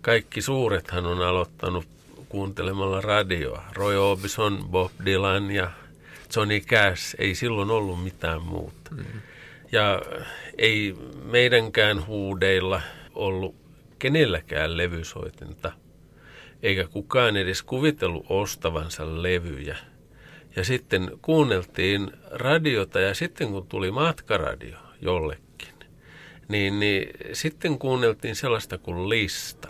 [0.00, 1.86] kaikki suurethan on aloittanut
[2.28, 3.64] kuuntelemalla radioa.
[3.72, 5.70] Roy Orbison, Bob Dylan ja
[6.36, 8.90] Johnny Cash, ei silloin ollut mitään muuta.
[8.90, 9.20] Mm-hmm.
[9.72, 10.02] Ja
[10.58, 12.82] ei meidänkään huudeilla
[13.14, 13.54] ollut
[13.98, 15.72] kenelläkään levysoitinta,
[16.62, 19.76] eikä kukaan edes kuvitellut ostavansa levyjä.
[20.56, 25.74] Ja sitten kuunneltiin radiota ja sitten kun tuli matkaradio jollekin,
[26.48, 29.68] niin, niin sitten kuunneltiin sellaista kuin lista.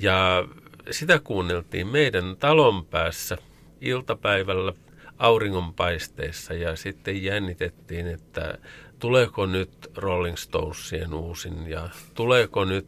[0.00, 0.48] Ja
[0.90, 3.38] sitä kuunneltiin meidän talon päässä
[3.80, 4.72] iltapäivällä
[5.18, 8.58] auringonpaisteessa ja sitten jännitettiin, että
[8.98, 12.86] tuleeko nyt Rolling Stonesien uusin ja tuleeko nyt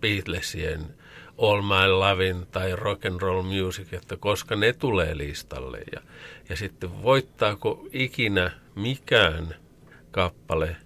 [0.00, 0.80] Beatlesien
[1.38, 6.00] All My Lovin tai Rock and Roll Music, että koska ne tulee listalle ja,
[6.48, 9.54] ja sitten voittaako ikinä mikään
[10.10, 10.76] kappale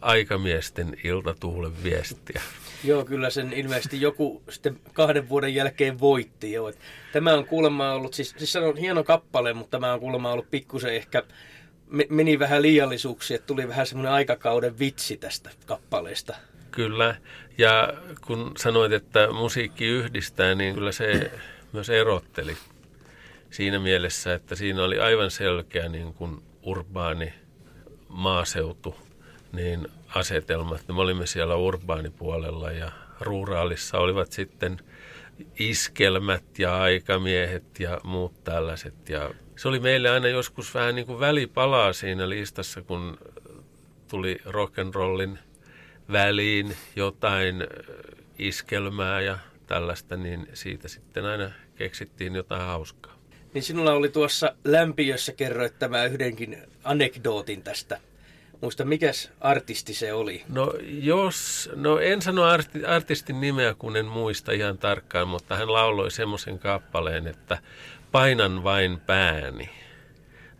[0.00, 2.42] aikamiesten iltatuulen viestiä.
[2.84, 6.52] Joo, kyllä sen ilmeisesti joku sitten kahden vuoden jälkeen voitti.
[6.52, 6.72] Joo.
[7.12, 10.50] Tämä on kuulemma ollut, siis, siis se on hieno kappale, mutta tämä on kuulemma ollut
[10.50, 11.22] pikkusen ehkä
[12.08, 16.36] meni vähän liiallisuuksia, että tuli vähän semmoinen aikakauden vitsi tästä kappaleesta.
[16.76, 17.16] Kyllä,
[17.58, 17.92] ja
[18.26, 21.30] kun sanoit, että musiikki yhdistää, niin kyllä se
[21.72, 22.56] myös erotteli
[23.50, 27.34] siinä mielessä, että siinä oli aivan selkeä niin kuin urbaani
[28.08, 28.96] maaseutu
[29.52, 30.88] niin asetelmat.
[30.88, 34.78] Me olimme siellä urbaanipuolella ja ruuraalissa olivat sitten
[35.58, 39.08] iskelmät ja aikamiehet ja muut tällaiset.
[39.08, 43.18] Ja se oli meille aina joskus vähän niin kuin välipalaa siinä listassa, kun
[44.08, 45.38] tuli rock'n'rollin
[46.12, 47.66] väliin jotain
[48.38, 53.16] iskelmää ja tällaista, niin siitä sitten aina keksittiin jotain hauskaa.
[53.54, 58.00] Niin sinulla oli tuossa lämpiössä kerroit tämä yhdenkin anekdootin tästä.
[58.60, 60.42] Muista, mikäs artisti se oli?
[60.48, 65.72] No jos, no en sano arti, artistin nimeä, kun en muista ihan tarkkaan, mutta hän
[65.72, 67.58] lauloi semmoisen kappaleen, että
[68.12, 69.70] painan vain pääni.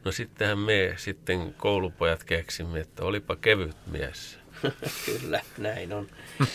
[0.04, 4.38] No sittenhän me sitten koulupojat keksimme, että olipa kevyt mies.
[5.06, 6.06] Kyllä, näin on.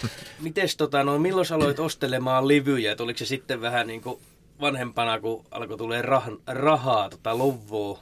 [0.42, 2.96] Mites tota, no, milloin aloit ostelemaan livyjä?
[3.00, 4.22] Oliko se sitten vähän niin kuin
[4.62, 8.00] vanhempana, kun alkoi tulee rah, rahaa, tota, luvua,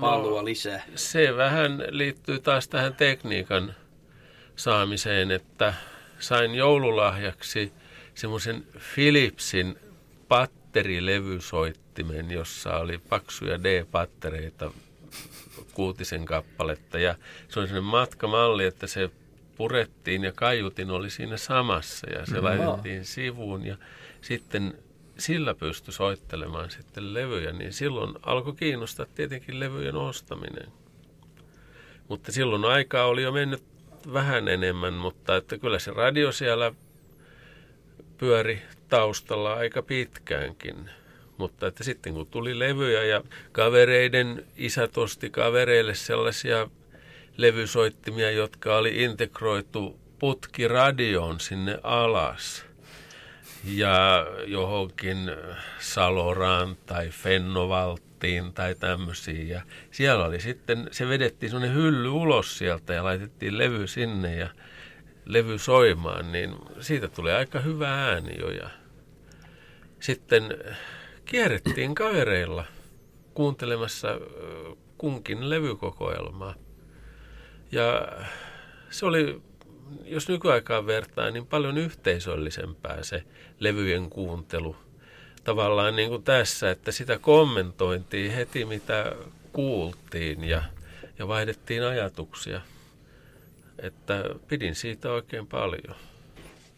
[0.00, 0.84] palua no, lisää?
[0.94, 3.74] Se vähän liittyy taas tähän tekniikan
[4.56, 5.74] saamiseen, että
[6.18, 7.72] sain joululahjaksi
[8.14, 9.78] semmoisen Philipsin
[10.28, 14.70] patterilevysoittimen, jossa oli paksuja D-pattereita
[15.74, 16.98] kuutisen kappaletta.
[16.98, 17.14] Ja
[17.48, 19.10] se on sellainen matkamalli, että se
[19.60, 22.42] purettiin ja kaiutin oli siinä samassa ja se no.
[22.42, 23.76] laitettiin sivuun ja
[24.20, 24.74] sitten
[25.18, 30.72] sillä pystyi soittelemaan sitten levyjä, niin silloin alkoi kiinnostaa tietenkin levyjen ostaminen.
[32.08, 33.62] Mutta silloin aikaa oli jo mennyt
[34.12, 36.72] vähän enemmän, mutta että kyllä se radio siellä
[38.18, 40.90] pyöri taustalla aika pitkäänkin.
[41.36, 46.68] Mutta että sitten kun tuli levyjä ja kavereiden isät osti kavereille sellaisia
[47.36, 52.64] levysoittimia, jotka oli integroitu putkiradioon sinne alas
[53.64, 55.30] ja johonkin
[55.78, 59.48] Saloraan tai Fennovalttiin tai tämmöisiin.
[59.48, 64.48] Ja siellä oli sitten, se vedettiin semmoinen hylly ulos sieltä ja laitettiin levy sinne ja
[65.24, 68.50] levy soimaan, niin siitä tuli aika hyvä ääni jo.
[68.50, 68.70] Ja
[70.00, 70.56] sitten
[71.24, 72.64] kierrettiin kavereilla
[73.34, 74.08] kuuntelemassa
[74.98, 76.54] kunkin levykokoelmaa.
[77.72, 78.08] Ja
[78.90, 79.40] se oli,
[80.04, 83.22] jos nykyaikaan vertaa, niin paljon yhteisöllisempää se
[83.58, 84.76] levyjen kuuntelu.
[85.44, 89.12] Tavallaan niin kuin tässä, että sitä kommentointiin heti mitä
[89.52, 90.62] kuultiin ja,
[91.18, 92.60] ja vaihdettiin ajatuksia.
[93.78, 95.94] Että pidin siitä oikein paljon.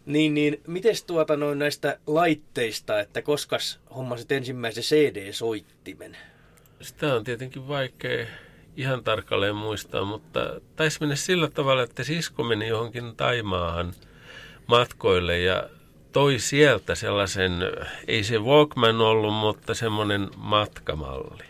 [0.05, 6.17] Niin, niin miten tuota noin näistä laitteista, että koskas hommasit ensimmäisen CD-soittimen?
[6.81, 8.25] Sitä on tietenkin vaikea
[8.77, 13.93] ihan tarkalleen muistaa, mutta taisi mennä sillä tavalla, että sisko meni johonkin Taimaahan
[14.67, 15.69] matkoille ja
[16.11, 17.51] toi sieltä sellaisen,
[18.07, 21.43] ei se Walkman ollut, mutta semmoinen matkamalli.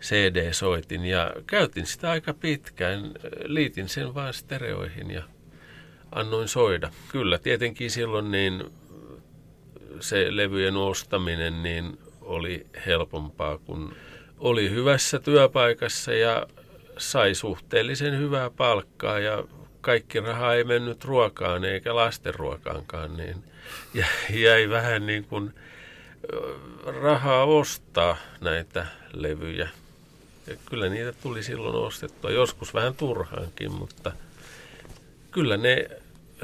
[0.00, 3.12] CD-soitin ja käytin sitä aika pitkään.
[3.44, 5.22] Liitin sen vaan stereoihin ja
[6.12, 6.90] annoin soida.
[7.08, 8.64] Kyllä, tietenkin silloin niin
[10.00, 13.94] se levyjen ostaminen niin oli helpompaa, kun
[14.38, 16.46] oli hyvässä työpaikassa ja
[16.98, 19.44] sai suhteellisen hyvää palkkaa ja
[19.80, 23.44] kaikki raha ei mennyt ruokaan eikä lasten ruokaankaan, niin
[24.30, 25.54] jäi vähän niin kuin
[27.02, 29.68] rahaa ostaa näitä levyjä.
[30.46, 34.12] Ja kyllä niitä tuli silloin ostettua, joskus vähän turhaankin, mutta
[35.30, 35.90] kyllä ne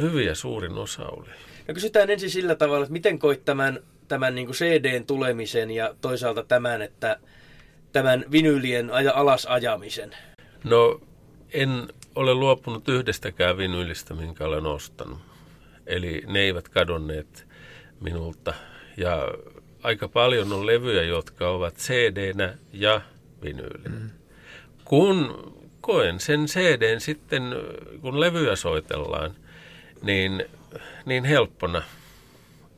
[0.00, 1.28] hyviä suurin osa oli.
[1.68, 6.44] Ja kysytään ensin sillä tavalla, että miten koit tämän, tämän niin CDn tulemisen ja toisaalta
[6.44, 7.18] tämän, että
[7.94, 10.16] tämän vinyylien aja, alas ajamisen?
[10.64, 11.00] No
[11.52, 15.18] en ole luopunut yhdestäkään vinyylistä, minkä olen ostanut.
[15.86, 17.46] Eli ne eivät kadonneet
[18.00, 18.54] minulta.
[18.96, 19.28] Ja
[19.82, 23.00] aika paljon on levyjä, jotka ovat CD-nä ja
[23.42, 23.98] vinyylinä.
[23.98, 24.10] Mm.
[24.84, 27.42] Kun koen sen CDn sitten,
[28.00, 29.34] kun levyä soitellaan,
[30.02, 30.44] niin,
[31.06, 31.82] niin helppona.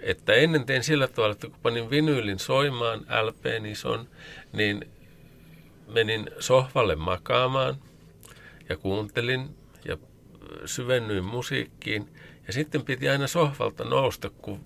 [0.00, 4.08] Että ennen tein sillä tavalla, että kun panin vinyylin soimaan, LP ison,
[4.52, 4.95] niin
[5.86, 7.76] menin sohvalle makaamaan
[8.68, 9.96] ja kuuntelin ja
[10.64, 12.08] syvennyin musiikkiin.
[12.46, 14.60] Ja sitten piti aina sohvalta nousta, kun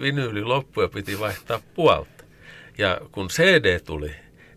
[0.00, 2.24] vinyyli loppui ja piti vaihtaa puolta.
[2.78, 4.10] Ja kun CD tuli,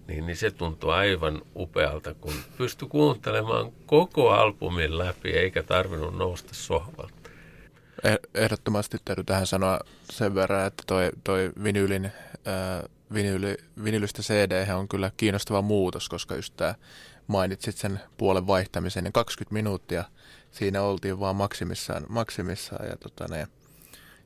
[0.07, 6.53] niin, niin se tuntui aivan upealta, kun pystyi kuuntelemaan koko albumin läpi eikä tarvinnut nousta
[6.53, 7.29] sohvalta.
[8.03, 14.73] Eh, ehdottomasti täytyy tähän sanoa sen verran, että toi, toi vinyylin, äh, vinyyli, vinyylystä CD
[14.73, 16.75] on kyllä kiinnostava muutos, koska just tämä
[17.27, 20.03] mainitsit sen puolen vaihtamisen, niin 20 minuuttia
[20.51, 23.47] siinä oltiin vaan maksimissaan, maksimissaan ja tota ne,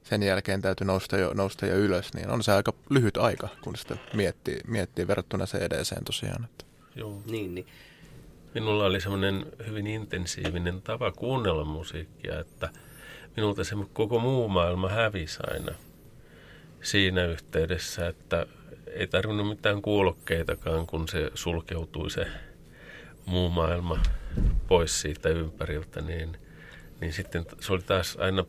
[0.03, 3.75] sen jälkeen täytyy nousta jo, nousta jo ylös, niin on se aika lyhyt aika, kun
[3.75, 6.43] sitä miettii, miettii verrattuna CD-seen tosiaan.
[6.43, 6.65] Että.
[6.95, 7.21] Joo.
[7.25, 7.67] Niin, niin.
[8.53, 12.69] minulla oli semmoinen hyvin intensiivinen tapa kuunnella musiikkia, että
[13.35, 15.71] minulta se koko muu maailma hävisi aina
[16.81, 18.45] siinä yhteydessä, että
[18.91, 22.27] ei tarvinnut mitään kuulokkeitakaan, kun se sulkeutui se
[23.25, 23.99] muu maailma
[24.67, 26.37] pois siitä ympäriltä, niin,
[27.01, 28.45] niin sitten se oli taas aina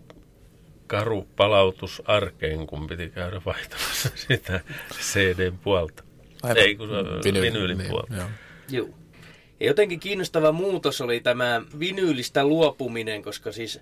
[0.86, 4.60] karu palautus arkeen, kun piti käydä vaihtamassa sitä
[4.92, 6.04] CD-puolta.
[6.42, 6.62] Aivan.
[6.62, 6.88] Ei, kun
[7.24, 8.14] Vinyl, vinyylin niin, puolta.
[8.14, 8.28] Joo.
[8.70, 8.88] Joo.
[9.60, 13.80] Ja jotenkin kiinnostava muutos oli tämä vinyylistä luopuminen, koska siis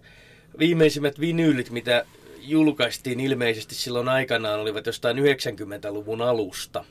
[0.58, 2.04] viimeisimmät vinyylit, mitä
[2.42, 6.84] julkaistiin ilmeisesti silloin aikanaan, olivat jostain 90-luvun alusta.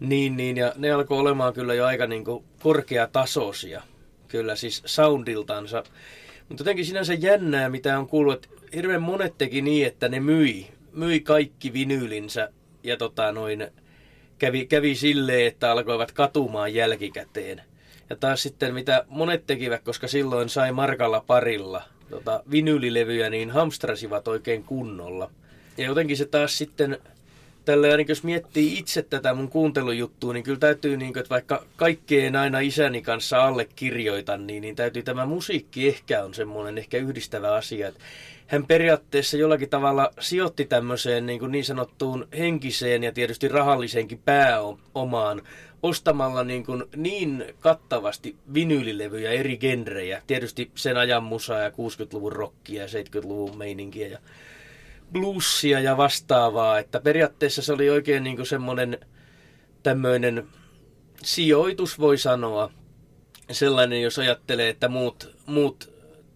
[0.00, 2.24] Niin, niin, ja ne alkoi olemaan kyllä jo aika niin
[2.62, 3.82] korkeatasoisia,
[4.28, 5.84] kyllä siis soundiltansa.
[6.48, 10.68] Mutta jotenkin sinänsä jännää, mitä on kuullut, että hirveän monet teki niin, että ne myi,
[10.92, 13.68] myi kaikki vinyylinsä ja tota noin,
[14.38, 17.62] kävi, kävi silleen, että alkoivat katumaan jälkikäteen.
[18.10, 24.28] Ja taas sitten mitä monet tekivät, koska silloin sai markalla parilla tota, vinyylilevyjä, niin hamstrasivat
[24.28, 25.30] oikein kunnolla.
[25.78, 26.98] Ja jotenkin se taas sitten,
[27.64, 31.64] tällä niin jos miettii itse tätä mun kuuntelujuttua, niin kyllä täytyy, niin kuin, että vaikka
[31.76, 37.54] kaikkeen aina isäni kanssa allekirjoitan, niin, niin täytyy tämä musiikki ehkä on semmoinen ehkä yhdistävä
[37.54, 37.88] asia.
[37.88, 38.00] Että
[38.46, 45.42] hän periaatteessa jollakin tavalla sijoitti tämmöiseen niin, kuin niin sanottuun henkiseen ja tietysti rahalliseenkin pääomaan
[45.82, 50.22] ostamalla niin, kuin niin kattavasti vinyylilevyjä eri genrejä.
[50.26, 54.18] Tietysti sen ajan musaa ja 60-luvun rockia ja 70-luvun meininkiä ja
[55.14, 56.78] bluesia ja vastaavaa.
[56.78, 58.98] Että periaatteessa se oli oikein niin kuin semmoinen
[59.82, 60.48] tämmöinen
[61.22, 62.70] sijoitus voi sanoa.
[63.52, 65.90] Sellainen, jos ajattelee, että muut, muut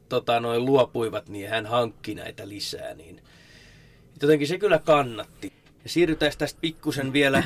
[0.08, 2.94] tota, noin luopuivat, niin hän hankki näitä lisää.
[2.94, 3.22] Niin
[4.22, 5.52] jotenkin se kyllä kannatti.
[5.84, 7.42] Ja siirrytään tästä pikkusen vielä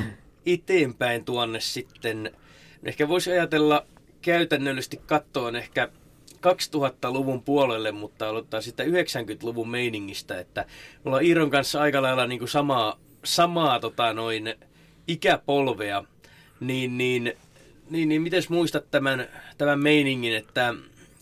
[0.47, 2.37] eteenpäin tuonne sitten.
[2.85, 3.87] Ehkä voisi ajatella
[4.23, 5.89] käytännöllisesti kattoon ehkä
[6.47, 10.65] 2000-luvun puolelle, mutta aloittaa sitä 90-luvun meiningistä, että
[11.05, 14.55] mulla on Iiron kanssa aika lailla niin kuin samaa, samaa tota noin
[15.09, 16.05] ikäpolvea,
[16.61, 17.33] niin, niin,
[17.91, 19.29] niin, niin miten muistat tämän,
[19.59, 20.75] tämän meiningin, että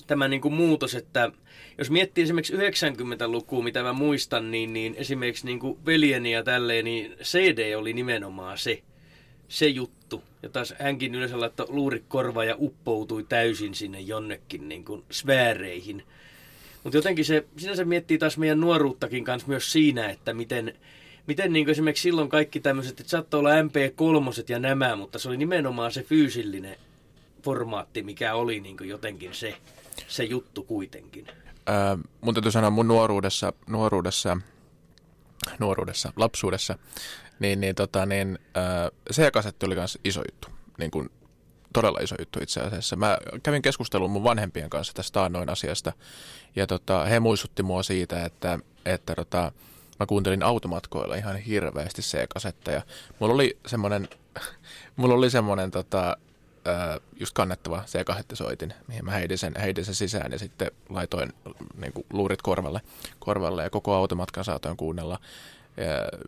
[0.06, 1.30] tämä niin kuin muutos, että
[1.78, 6.84] jos miettii esimerkiksi 90-lukua, mitä mä muistan, niin, niin esimerkiksi niin kuin veljeni ja tälleen,
[6.84, 8.82] niin CD oli nimenomaan se,
[9.50, 10.22] se juttu.
[10.42, 16.04] Ja taas hänkin yleensä laittoi luurikorva ja uppoutui täysin sinne jonnekin niin kuin sfääreihin.
[16.84, 20.74] Mutta jotenkin se, sinänsä miettii taas meidän nuoruuttakin kanssa myös siinä, että miten,
[21.26, 25.36] miten niin esimerkiksi silloin kaikki tämmöiset, että saattoi olla MP3 ja nämä, mutta se oli
[25.36, 26.76] nimenomaan se fyysillinen
[27.42, 29.56] formaatti, mikä oli niin jotenkin se,
[30.08, 31.26] se juttu kuitenkin.
[31.66, 34.36] Ää, mun täytyy sanoa mun nuoruudessa, nuoruudessa,
[35.58, 36.78] nuoruudessa, lapsuudessa,
[37.40, 38.38] niin, niin, tota, niin
[39.10, 40.48] se kasetti oli myös iso juttu,
[40.78, 41.10] niin kuin,
[41.72, 42.96] todella iso juttu itse asiassa.
[42.96, 45.92] Mä kävin keskustelun mun vanhempien kanssa tästä noin asiasta,
[46.56, 49.52] ja tota, he muistutti mua siitä, että, että tota,
[50.00, 52.82] mä kuuntelin automatkoilla ihan hirveästi C-kasetteja.
[53.18, 54.08] Mulla oli semmoinen,
[54.96, 56.16] mulla oli semmoinen tota,
[57.20, 61.32] just kannettava C-kasettisoitin, mihin mä heidin sen, heidin sen sisään ja sitten laitoin
[61.76, 62.80] niin kuin, luurit korvalle,
[63.18, 65.18] korvalle ja koko automatkan saatoin kuunnella.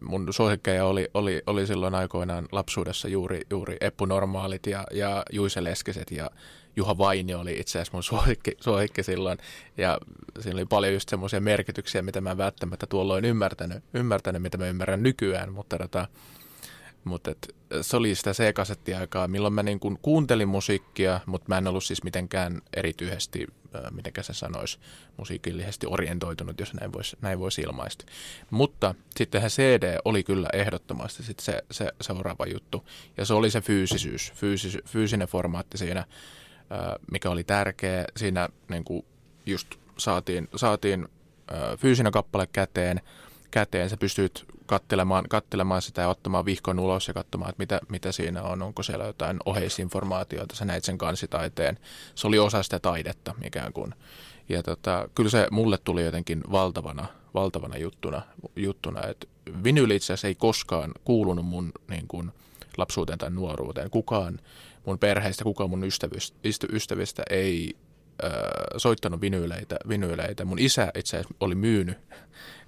[0.00, 5.64] Mun suosikkeja oli, oli, oli silloin aikoinaan lapsuudessa juuri, juuri Eppu Normaalit ja, ja Juise
[5.64, 6.30] Leskiset ja
[6.76, 9.38] Juha Vainio oli itse asiassa mun suosikki, suosikki silloin.
[9.76, 9.98] Ja
[10.40, 14.66] siinä oli paljon just semmoisia merkityksiä, mitä mä en välttämättä tuolloin ymmärtänyt, ymmärtänyt mitä mä
[14.66, 16.08] ymmärrän nykyään, mutta tota,
[17.04, 17.30] mutta
[17.80, 22.04] se oli sitä C-kasettiaikaa, milloin mä niin kun kuuntelin musiikkia, mutta mä en ollut siis
[22.04, 24.78] mitenkään erityisesti, äh, miten se sanoisi,
[25.16, 28.04] musiikillisesti orientoitunut, jos näin voisi näin vois ilmaista.
[28.50, 32.84] Mutta sittenhän CD oli kyllä ehdottomasti sit se, se seuraava juttu.
[33.16, 36.06] Ja se oli se fyysisyys, fyysis, fyysinen formaatti siinä, äh,
[37.10, 38.04] mikä oli tärkeä.
[38.16, 38.84] Siinä niin
[39.46, 41.08] just saatiin, saatiin
[41.52, 43.00] äh, fyysinen kappale käteen–
[43.52, 43.90] käteen.
[43.90, 48.42] Sä pystyt kattelemaan, kattelemaan sitä ja ottamaan vihkon ulos ja katsomaan, että mitä, mitä siinä
[48.42, 48.62] on.
[48.62, 50.56] Onko siellä jotain oheisinformaatiota.
[50.56, 51.78] Sä näit sen kansitaiteen.
[52.14, 53.94] Se oli osa sitä taidetta ikään kuin.
[54.48, 58.22] Ja tota, kyllä se mulle tuli jotenkin valtavana, valtavana juttuna,
[58.56, 59.26] juttuna että
[59.64, 62.32] vinyli itse asiassa ei koskaan kuulunut mun niin kuin,
[62.76, 63.90] lapsuuteen tai nuoruuteen.
[63.90, 64.40] Kukaan
[64.86, 66.36] mun perheestä, kukaan mun ystävistä,
[66.72, 67.76] ystävistä ei
[68.76, 70.44] soittanut vinyyleitä, vinyyleitä.
[70.44, 71.98] Mun isä itse asiassa oli myynyt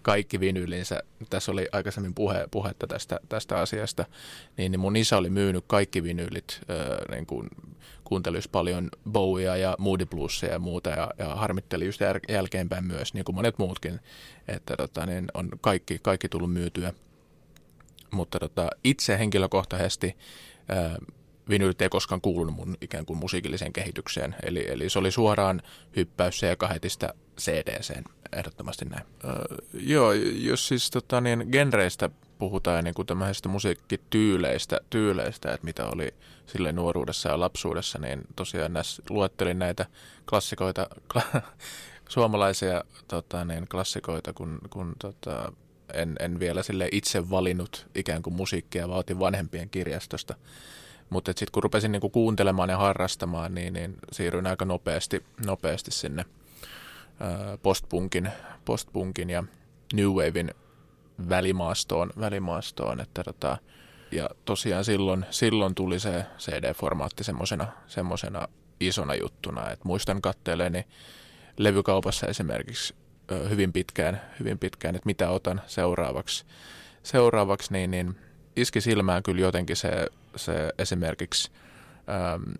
[0.02, 1.02] kaikki vinyylinsä.
[1.30, 4.04] Tässä oli aikaisemmin puhe, puhetta tästä, tästä asiasta.
[4.56, 7.48] Niin, niin mun isä oli myynyt kaikki vinyylit, äh, niin kuin
[8.04, 13.24] kuuntelisi paljon Bowiea ja Moody Bluesia ja muuta ja, ja harmitteli just jälkeenpäin myös, niin
[13.24, 14.00] kuin monet muutkin,
[14.48, 16.92] että tota, niin on kaikki, kaikki tullut myytyä.
[18.10, 20.16] Mutta tota, itse henkilökohtaisesti
[20.70, 20.96] äh,
[21.48, 24.36] vinylit ei koskaan kuulunut mun ikään kuin musiikilliseen kehitykseen.
[24.42, 25.62] Eli, eli se oli suoraan
[25.96, 29.04] hyppäys C-kahetista CDCen, ehdottomasti näin.
[29.24, 29.32] Öö,
[29.72, 36.14] joo, jos siis tota, niin, genreistä puhutaan niin kuin tämmöisistä musiikkityyleistä, tyyleistä, että mitä oli
[36.46, 39.86] sille nuoruudessa ja lapsuudessa, niin tosiaan näissä luettelin näitä
[40.28, 41.22] klassikoita, kla,
[42.08, 45.52] suomalaisia tota, niin, klassikoita, kun, kun tota,
[45.94, 50.34] en, en vielä sille itse valinnut ikään kuin musiikkia, vaan otin vanhempien kirjastosta.
[51.10, 56.24] Mutta sitten kun rupesin niinku kuuntelemaan ja harrastamaan, niin, niin siirryin aika nopeasti, nopeasti sinne
[57.62, 58.30] postpunkin,
[58.64, 59.44] postpunkin ja
[59.92, 60.50] New Wavein
[61.28, 63.58] välimaastoon, välimaastoon että tota,
[64.12, 67.24] ja tosiaan silloin, silloin tuli se CD-formaatti
[67.86, 68.48] semmoisena
[68.80, 69.70] isona juttuna.
[69.70, 70.86] Et muistan katteeleeni
[71.56, 72.94] levykaupassa esimerkiksi
[73.48, 76.44] hyvin pitkään, hyvin pitkään, että mitä otan seuraavaksi.
[77.02, 78.16] Seuraavaksi niin, niin
[78.56, 80.06] iski silmään kyllä jotenkin se,
[80.36, 81.52] se esimerkiksi
[82.34, 82.54] um,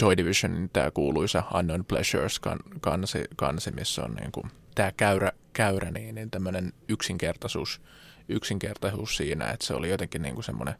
[0.00, 2.40] Joy Divisionin tämä kuuluisa Unknown Pleasures
[2.80, 7.80] kansi, kansi missä on niin kuin, tämä käyrä, käyrä niin, niin tämmöinen yksinkertaisuus,
[8.28, 10.74] yksinkertaisuus siinä, että se oli jotenkin niin kuin semmoinen,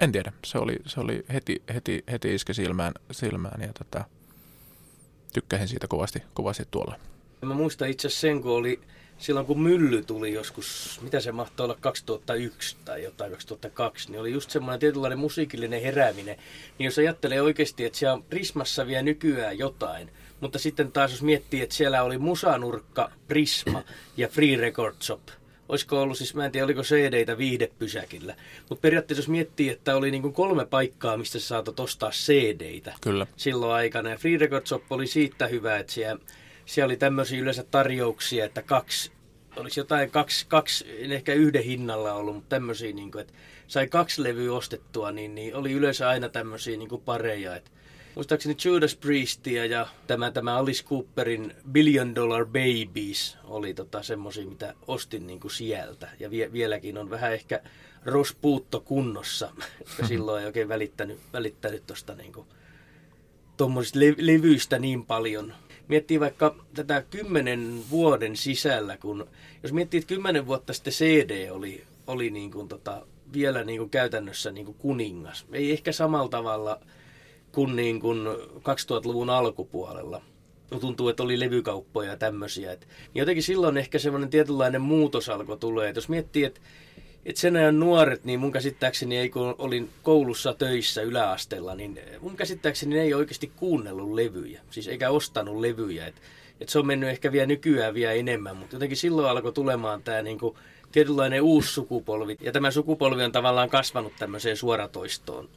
[0.00, 4.04] en tiedä, se oli, se oli heti, heti, heti iski silmään, silmään ja tota,
[5.32, 6.98] tykkäsin siitä kovasti, kovasti tuolla.
[7.42, 8.80] Mä muistan itse sen, kun oli
[9.18, 14.32] silloin kun mylly tuli joskus, mitä se mahtoi olla 2001 tai jotain 2002, niin oli
[14.32, 16.36] just semmoinen tietynlainen musiikillinen herääminen.
[16.78, 20.10] Niin jos ajattelee oikeasti, että siellä on Prismassa vielä nykyään jotain,
[20.40, 23.82] mutta sitten taas jos miettii, että siellä oli Musanurkka, Prisma
[24.16, 25.20] ja Free Record Shop,
[25.68, 28.34] olisiko ollut siis, mä en tiedä oliko CD-tä viihdepysäkillä,
[28.68, 33.26] mutta periaatteessa jos miettii, että oli niin kolme paikkaa, mistä sä saatat ostaa CD-tä Kyllä.
[33.36, 36.20] silloin aikana, ja Free Record Shop oli siitä hyvä, että siellä
[36.66, 39.12] siellä oli tämmöisiä yleensä tarjouksia, että kaksi,
[39.56, 43.34] olisi jotain kaksi, kaksi ehkä yhden hinnalla ollut, mutta tämmöisiä, niin kuin, että
[43.66, 47.70] sai kaksi levyä ostettua, niin, niin oli yleensä aina tämmöisiä niin kuin pareja, että
[48.14, 54.74] Muistaakseni Judas Priestia ja tämä, tämä Alice Cooperin Billion Dollar Babies oli tota semmosia, mitä
[54.86, 56.08] ostin niin kuin sieltä.
[56.20, 57.60] Ja vie, vieläkin on vähän ehkä
[58.04, 62.46] rospuutto kunnossa, että silloin ei oikein välittänyt, välittänyt tuosta niin kuin,
[63.94, 65.54] le- levyistä niin paljon
[65.88, 69.28] miettii vaikka tätä kymmenen vuoden sisällä, kun
[69.62, 73.90] jos miettii, että kymmenen vuotta sitten CD oli, oli niin kuin tota, vielä niin kuin
[73.90, 75.46] käytännössä niin kuin kuningas.
[75.52, 76.80] Ei ehkä samalla tavalla
[77.52, 78.26] kuin, niin kuin
[78.56, 80.22] 2000-luvun alkupuolella.
[80.80, 82.72] Tuntuu, että oli levykauppoja ja tämmöisiä.
[82.72, 85.88] Et, jotenkin silloin ehkä semmoinen tietynlainen muutos alkoi tulee.
[85.88, 86.60] Et jos miettii, että
[87.26, 92.36] et sen ajan nuoret, niin mun käsittääkseni ei kun olin koulussa töissä yläasteella, niin mun
[92.36, 96.06] käsittääkseni ei oikeasti kuunnellut levyjä, siis eikä ostanut levyjä.
[96.06, 96.14] Et,
[96.60, 100.22] et se on mennyt ehkä vielä nykyään vielä enemmän, mutta jotenkin silloin alkoi tulemaan tämä
[100.22, 100.58] niinku
[100.92, 102.36] tietynlainen uusi sukupolvi.
[102.40, 105.48] Ja tämä sukupolvi on tavallaan kasvanut tämmöiseen suoratoistoon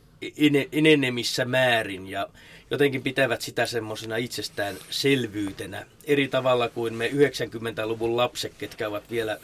[0.72, 2.28] enenemissä määrin ja
[2.72, 9.38] jotenkin pitävät sitä semmoisena itsestäänselvyytenä eri tavalla kuin me 90-luvun lapset, ketkä ovat vielä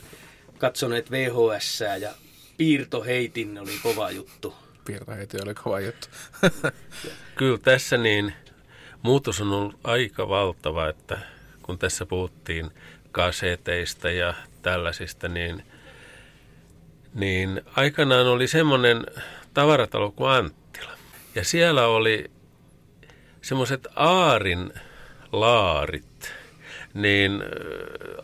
[0.61, 2.09] katsoneet VHS ja
[2.57, 4.53] piirtoheitin oli kova juttu.
[4.85, 6.07] Piirtoheitin oli kova juttu.
[7.35, 8.33] Kyllä tässä niin
[9.01, 11.17] muutos on ollut aika valtava, että
[11.61, 12.71] kun tässä puhuttiin
[13.11, 15.63] kaseteista ja tällaisista, niin,
[17.13, 19.05] niin aikanaan oli semmoinen
[19.53, 20.91] tavaratalo kuin Anttila.
[21.35, 22.31] Ja siellä oli
[23.41, 24.73] semmoiset aarin
[25.31, 26.10] laarit,
[26.93, 27.43] niin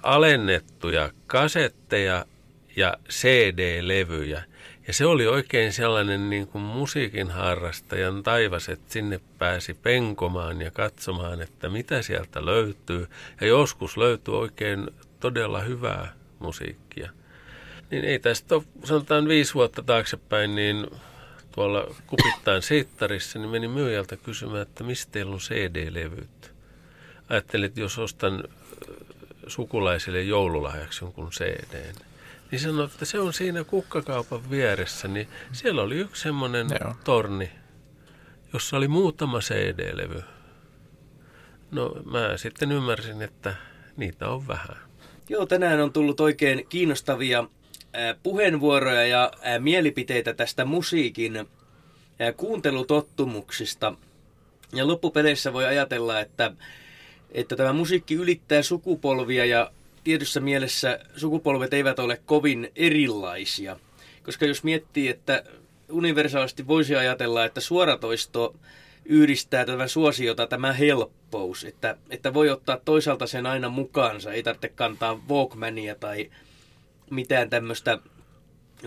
[0.03, 2.26] alennettuja kasetteja
[2.76, 4.43] ja CD-levyjä.
[4.88, 10.72] Ja se oli oikein sellainen niin kuin musiikin harrastajan taivas, että sinne pääsi penkomaan ja
[10.72, 13.07] katsomaan, että mitä sieltä löytyy.
[13.41, 14.88] Ja joskus löytyy oikein
[15.20, 17.09] todella hyvää musiikkia.
[17.91, 20.88] Niin ei tästä ole, sanotaan viisi vuotta taaksepäin, niin
[21.51, 26.36] tuolla kupittain sittarissa, niin meni myyjältä kysymään, että mistä teillä on CD-levyt.
[27.30, 28.43] Ajattelin, että jos ostan
[29.47, 31.93] sukulaisille joululahjaksi jonkun CD,
[32.51, 36.67] niin sanoi, että se on siinä kukkakaupan vieressä, niin siellä oli yksi semmoinen
[37.03, 37.51] torni,
[38.53, 40.23] jossa oli muutama CD-levy.
[41.71, 43.55] No mä sitten ymmärsin, että
[43.97, 44.78] niitä on vähän.
[45.30, 47.43] Joo, tänään on tullut oikein kiinnostavia
[48.23, 51.47] puheenvuoroja ja mielipiteitä tästä musiikin
[52.38, 53.93] kuuntelutottumuksista.
[54.73, 56.51] Ja loppupeleissä voi ajatella, että
[57.32, 59.71] että tämä musiikki ylittää sukupolvia ja
[60.03, 63.80] tietyssä mielessä sukupolvet eivät ole kovin erilaisia.
[64.23, 65.43] Koska jos miettii, että
[65.89, 68.55] universaalisti voisi ajatella, että suoratoisto
[69.05, 74.69] yhdistää tätä suosiota tämä helppous, että, että voi ottaa toisaalta sen aina mukaansa, ei tarvitse
[74.69, 76.30] kantaa Walkmania tai
[77.09, 77.99] mitään tämmöistä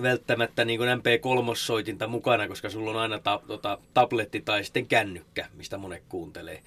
[0.02, 5.48] välttämättä niin kuin MP3-soitinta mukana, koska sulla on aina ta, tota, tabletti tai sitten kännykkä,
[5.56, 6.62] mistä monet kuuntelee.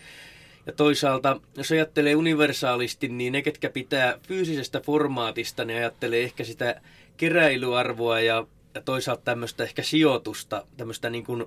[0.65, 6.81] Ja toisaalta, jos ajattelee universaalisti, niin ne, ketkä pitää fyysisestä formaatista, ne ajattelee ehkä sitä
[7.17, 11.45] keräilyarvoa ja, ja toisaalta tämmöistä ehkä sijoitusta, tämmöistä niin kuin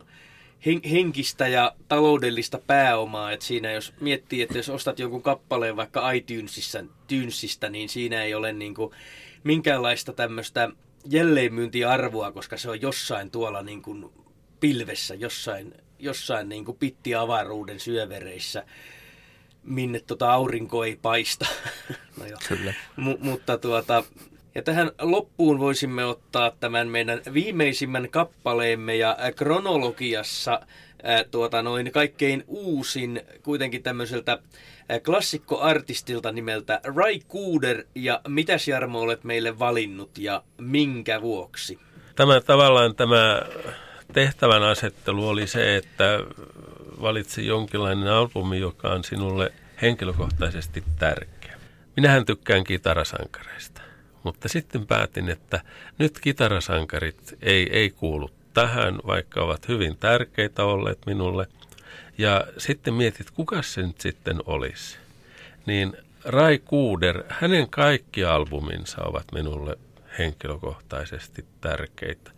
[0.90, 3.32] henkistä ja taloudellista pääomaa.
[3.32, 8.34] että siinä jos miettii, että jos ostat jonkun kappaleen vaikka iTunesissa, Tunesista, niin siinä ei
[8.34, 8.94] ole niin kuin
[9.44, 10.70] minkäänlaista tämmöistä
[11.04, 14.10] jälleenmyyntiarvoa, koska se on jossain tuolla niin kuin
[14.60, 18.64] pilvessä, jossain, jossain niin kuin pittiavaruuden syövereissä,
[19.66, 21.46] minne tota aurinko ei paista.
[22.20, 22.36] no jo.
[22.48, 22.74] Kyllä.
[22.96, 24.04] M- mutta tuota,
[24.54, 30.60] ja tähän loppuun voisimme ottaa tämän meidän viimeisimmän kappaleemme ja kronologiassa
[31.02, 34.38] ää, tuota, noin kaikkein uusin kuitenkin tämmöiseltä
[35.04, 41.78] klassikkoartistilta nimeltä Rai Kuuder ja mitäs Jarmo olet meille valinnut ja minkä vuoksi?
[42.14, 43.42] Tämä tavallaan tämä
[44.12, 46.20] tehtävän asettelu oli se, että
[47.02, 51.56] valitsi jonkinlainen albumi, joka on sinulle henkilökohtaisesti tärkeä.
[51.96, 53.80] Minähän tykkään kitarasankareista,
[54.22, 55.60] mutta sitten päätin, että
[55.98, 61.46] nyt kitarasankarit ei, ei kuulu tähän, vaikka ovat hyvin tärkeitä olleet minulle–
[62.18, 64.98] ja sitten mietit, kuka se nyt sitten olisi.
[65.66, 69.78] Niin Rai Kuuder, hänen kaikki albuminsa ovat minulle
[70.18, 72.30] henkilökohtaisesti tärkeitä.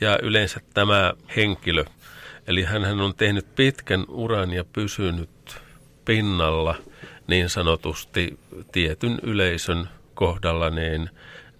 [0.00, 1.84] Ja yleensä tämä henkilö,
[2.46, 5.56] eli hän on tehnyt pitkän uran ja pysynyt
[6.04, 6.74] pinnalla
[7.26, 8.38] niin sanotusti
[8.72, 11.10] tietyn yleisön kohdalla niin,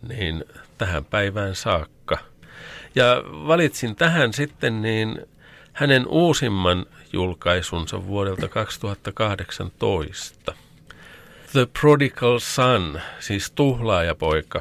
[0.09, 0.45] niin
[0.79, 2.19] tähän päivään saakka.
[2.95, 5.27] Ja valitsin tähän sitten niin
[5.73, 10.55] hänen uusimman julkaisunsa vuodelta 2018.
[11.53, 14.61] The Prodigal Son, siis tuhlaajapoika,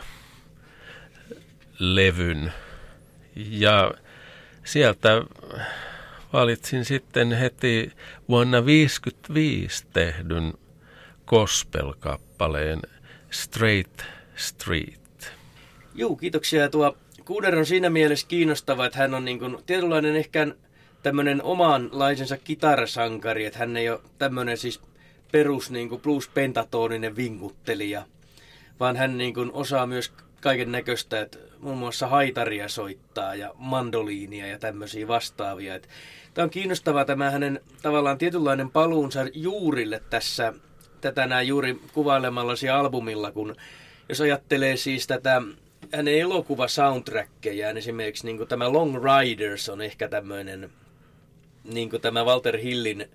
[1.79, 2.53] levyn.
[3.35, 3.91] Ja
[4.63, 5.21] sieltä
[6.33, 7.91] valitsin sitten heti
[8.29, 10.53] vuonna 1955 tehdyn
[11.25, 12.79] gospel-kappaleen
[13.31, 14.01] Straight
[14.35, 15.33] Street.
[15.95, 16.69] Joo, kiitoksia.
[16.69, 20.47] Tuo Kuuder on siinä mielessä kiinnostava, että hän on niin kuin tietynlainen ehkä
[21.03, 24.81] tämmöinen omanlaisensa kitarasankari, että hän ei ole tämmöinen siis
[25.31, 28.05] perus niin kuin blues pentatoninen vinkuttelija,
[28.79, 34.47] vaan hän niin kuin osaa myös kaiken näköistä, että muun muassa haitaria soittaa ja mandoliinia
[34.47, 35.75] ja tämmöisiä vastaavia.
[35.75, 35.87] Että
[36.33, 40.53] tämä on kiinnostavaa tämä hänen tavallaan tietynlainen paluunsa juurille tässä,
[41.01, 43.55] tätä nämä juuri kuvailemallasi albumilla, kun
[44.09, 45.41] jos ajattelee siis tätä
[45.93, 50.69] hänen elokuva soundtrackejään, esimerkiksi niin tämä Long Riders on ehkä tämmöinen
[51.63, 53.09] niin tämä Walter Hillin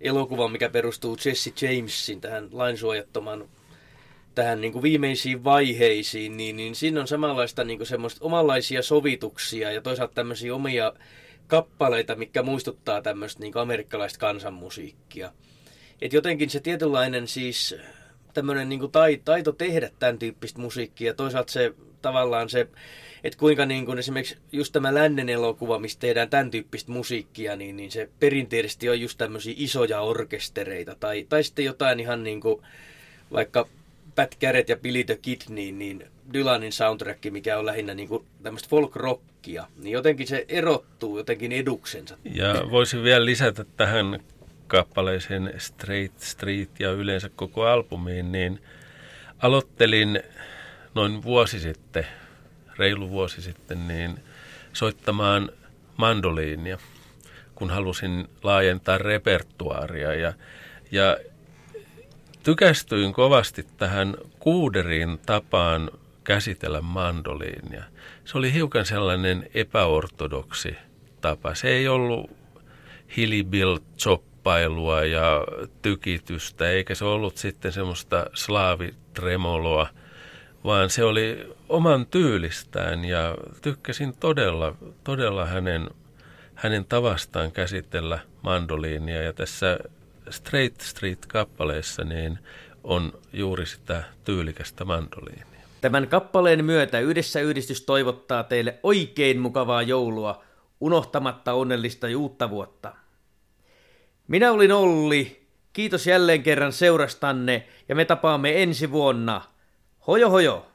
[0.00, 3.48] elokuva, mikä perustuu Jesse Jamesin tähän lainsuojattoman
[4.34, 9.72] tähän niin kuin viimeisiin vaiheisiin, niin, niin siinä on samanlaista niin kuin semmoista omanlaisia sovituksia
[9.72, 10.92] ja toisaalta tämmöisiä omia
[11.50, 15.32] kappaleita, mikä muistuttaa tämmöistä niin amerikkalaista kansanmusiikkia.
[16.02, 17.76] Et jotenkin se tietynlainen siis
[18.34, 18.92] tämmöinen niin kuin
[19.24, 22.68] taito tehdä tämän tyyppistä musiikkia toisaalta se tavallaan se
[23.24, 27.76] että kuinka niin kuin esimerkiksi just tämä lännen elokuva, mistä tehdään tämän tyyppistä musiikkia, niin,
[27.76, 30.96] niin se perinteisesti on just tämmöisiä isoja orkestereita.
[31.00, 32.62] Tai, tai sitten jotain ihan niin kuin
[33.32, 33.68] vaikka
[34.14, 38.26] Pat Garrett ja Billy the Kid, niin, niin Dylanin soundtrack, mikä on lähinnä niin kuin
[38.42, 42.16] tämmöistä folk-rockia, niin jotenkin se erottuu jotenkin eduksensa.
[42.24, 44.20] Ja voisin vielä lisätä tähän
[44.66, 48.62] kappaleeseen Straight Street ja yleensä koko albumiin, niin
[49.38, 50.22] aloittelin
[50.94, 52.06] noin vuosi sitten
[52.78, 54.20] reilu vuosi sitten niin
[54.72, 55.50] soittamaan
[55.96, 56.78] mandoliinia,
[57.54, 60.32] kun halusin laajentaa repertuaaria ja,
[60.90, 61.16] ja
[62.42, 65.90] tykästyin kovasti tähän kuuderin tapaan
[66.24, 67.84] käsitellä mandoliinia.
[68.24, 70.76] Se oli hiukan sellainen epäortodoksi
[71.20, 71.54] tapa.
[71.54, 72.30] Se ei ollut
[73.16, 75.44] hilibill choppailua ja
[75.82, 79.86] tykitystä, eikä se ollut sitten semmoista slaavitremoloa–
[80.64, 84.74] vaan se oli oman tyylistään ja tykkäsin todella,
[85.04, 85.90] todella hänen,
[86.54, 89.22] hänen tavastaan käsitellä mandoliinia.
[89.22, 89.78] Ja tässä
[90.30, 92.38] Straight Street-kappaleessa niin
[92.84, 95.60] on juuri sitä tyylikästä mandoliinia.
[95.80, 100.44] Tämän kappaleen myötä yhdessä yhdistys toivottaa teille oikein mukavaa joulua,
[100.80, 102.94] unohtamatta onnellista uutta vuotta.
[104.28, 109.42] Minä olin Olli, kiitos jälleen kerran seurastanne ja me tapaamme ensi vuonna.
[110.06, 110.69] Hojo hojo!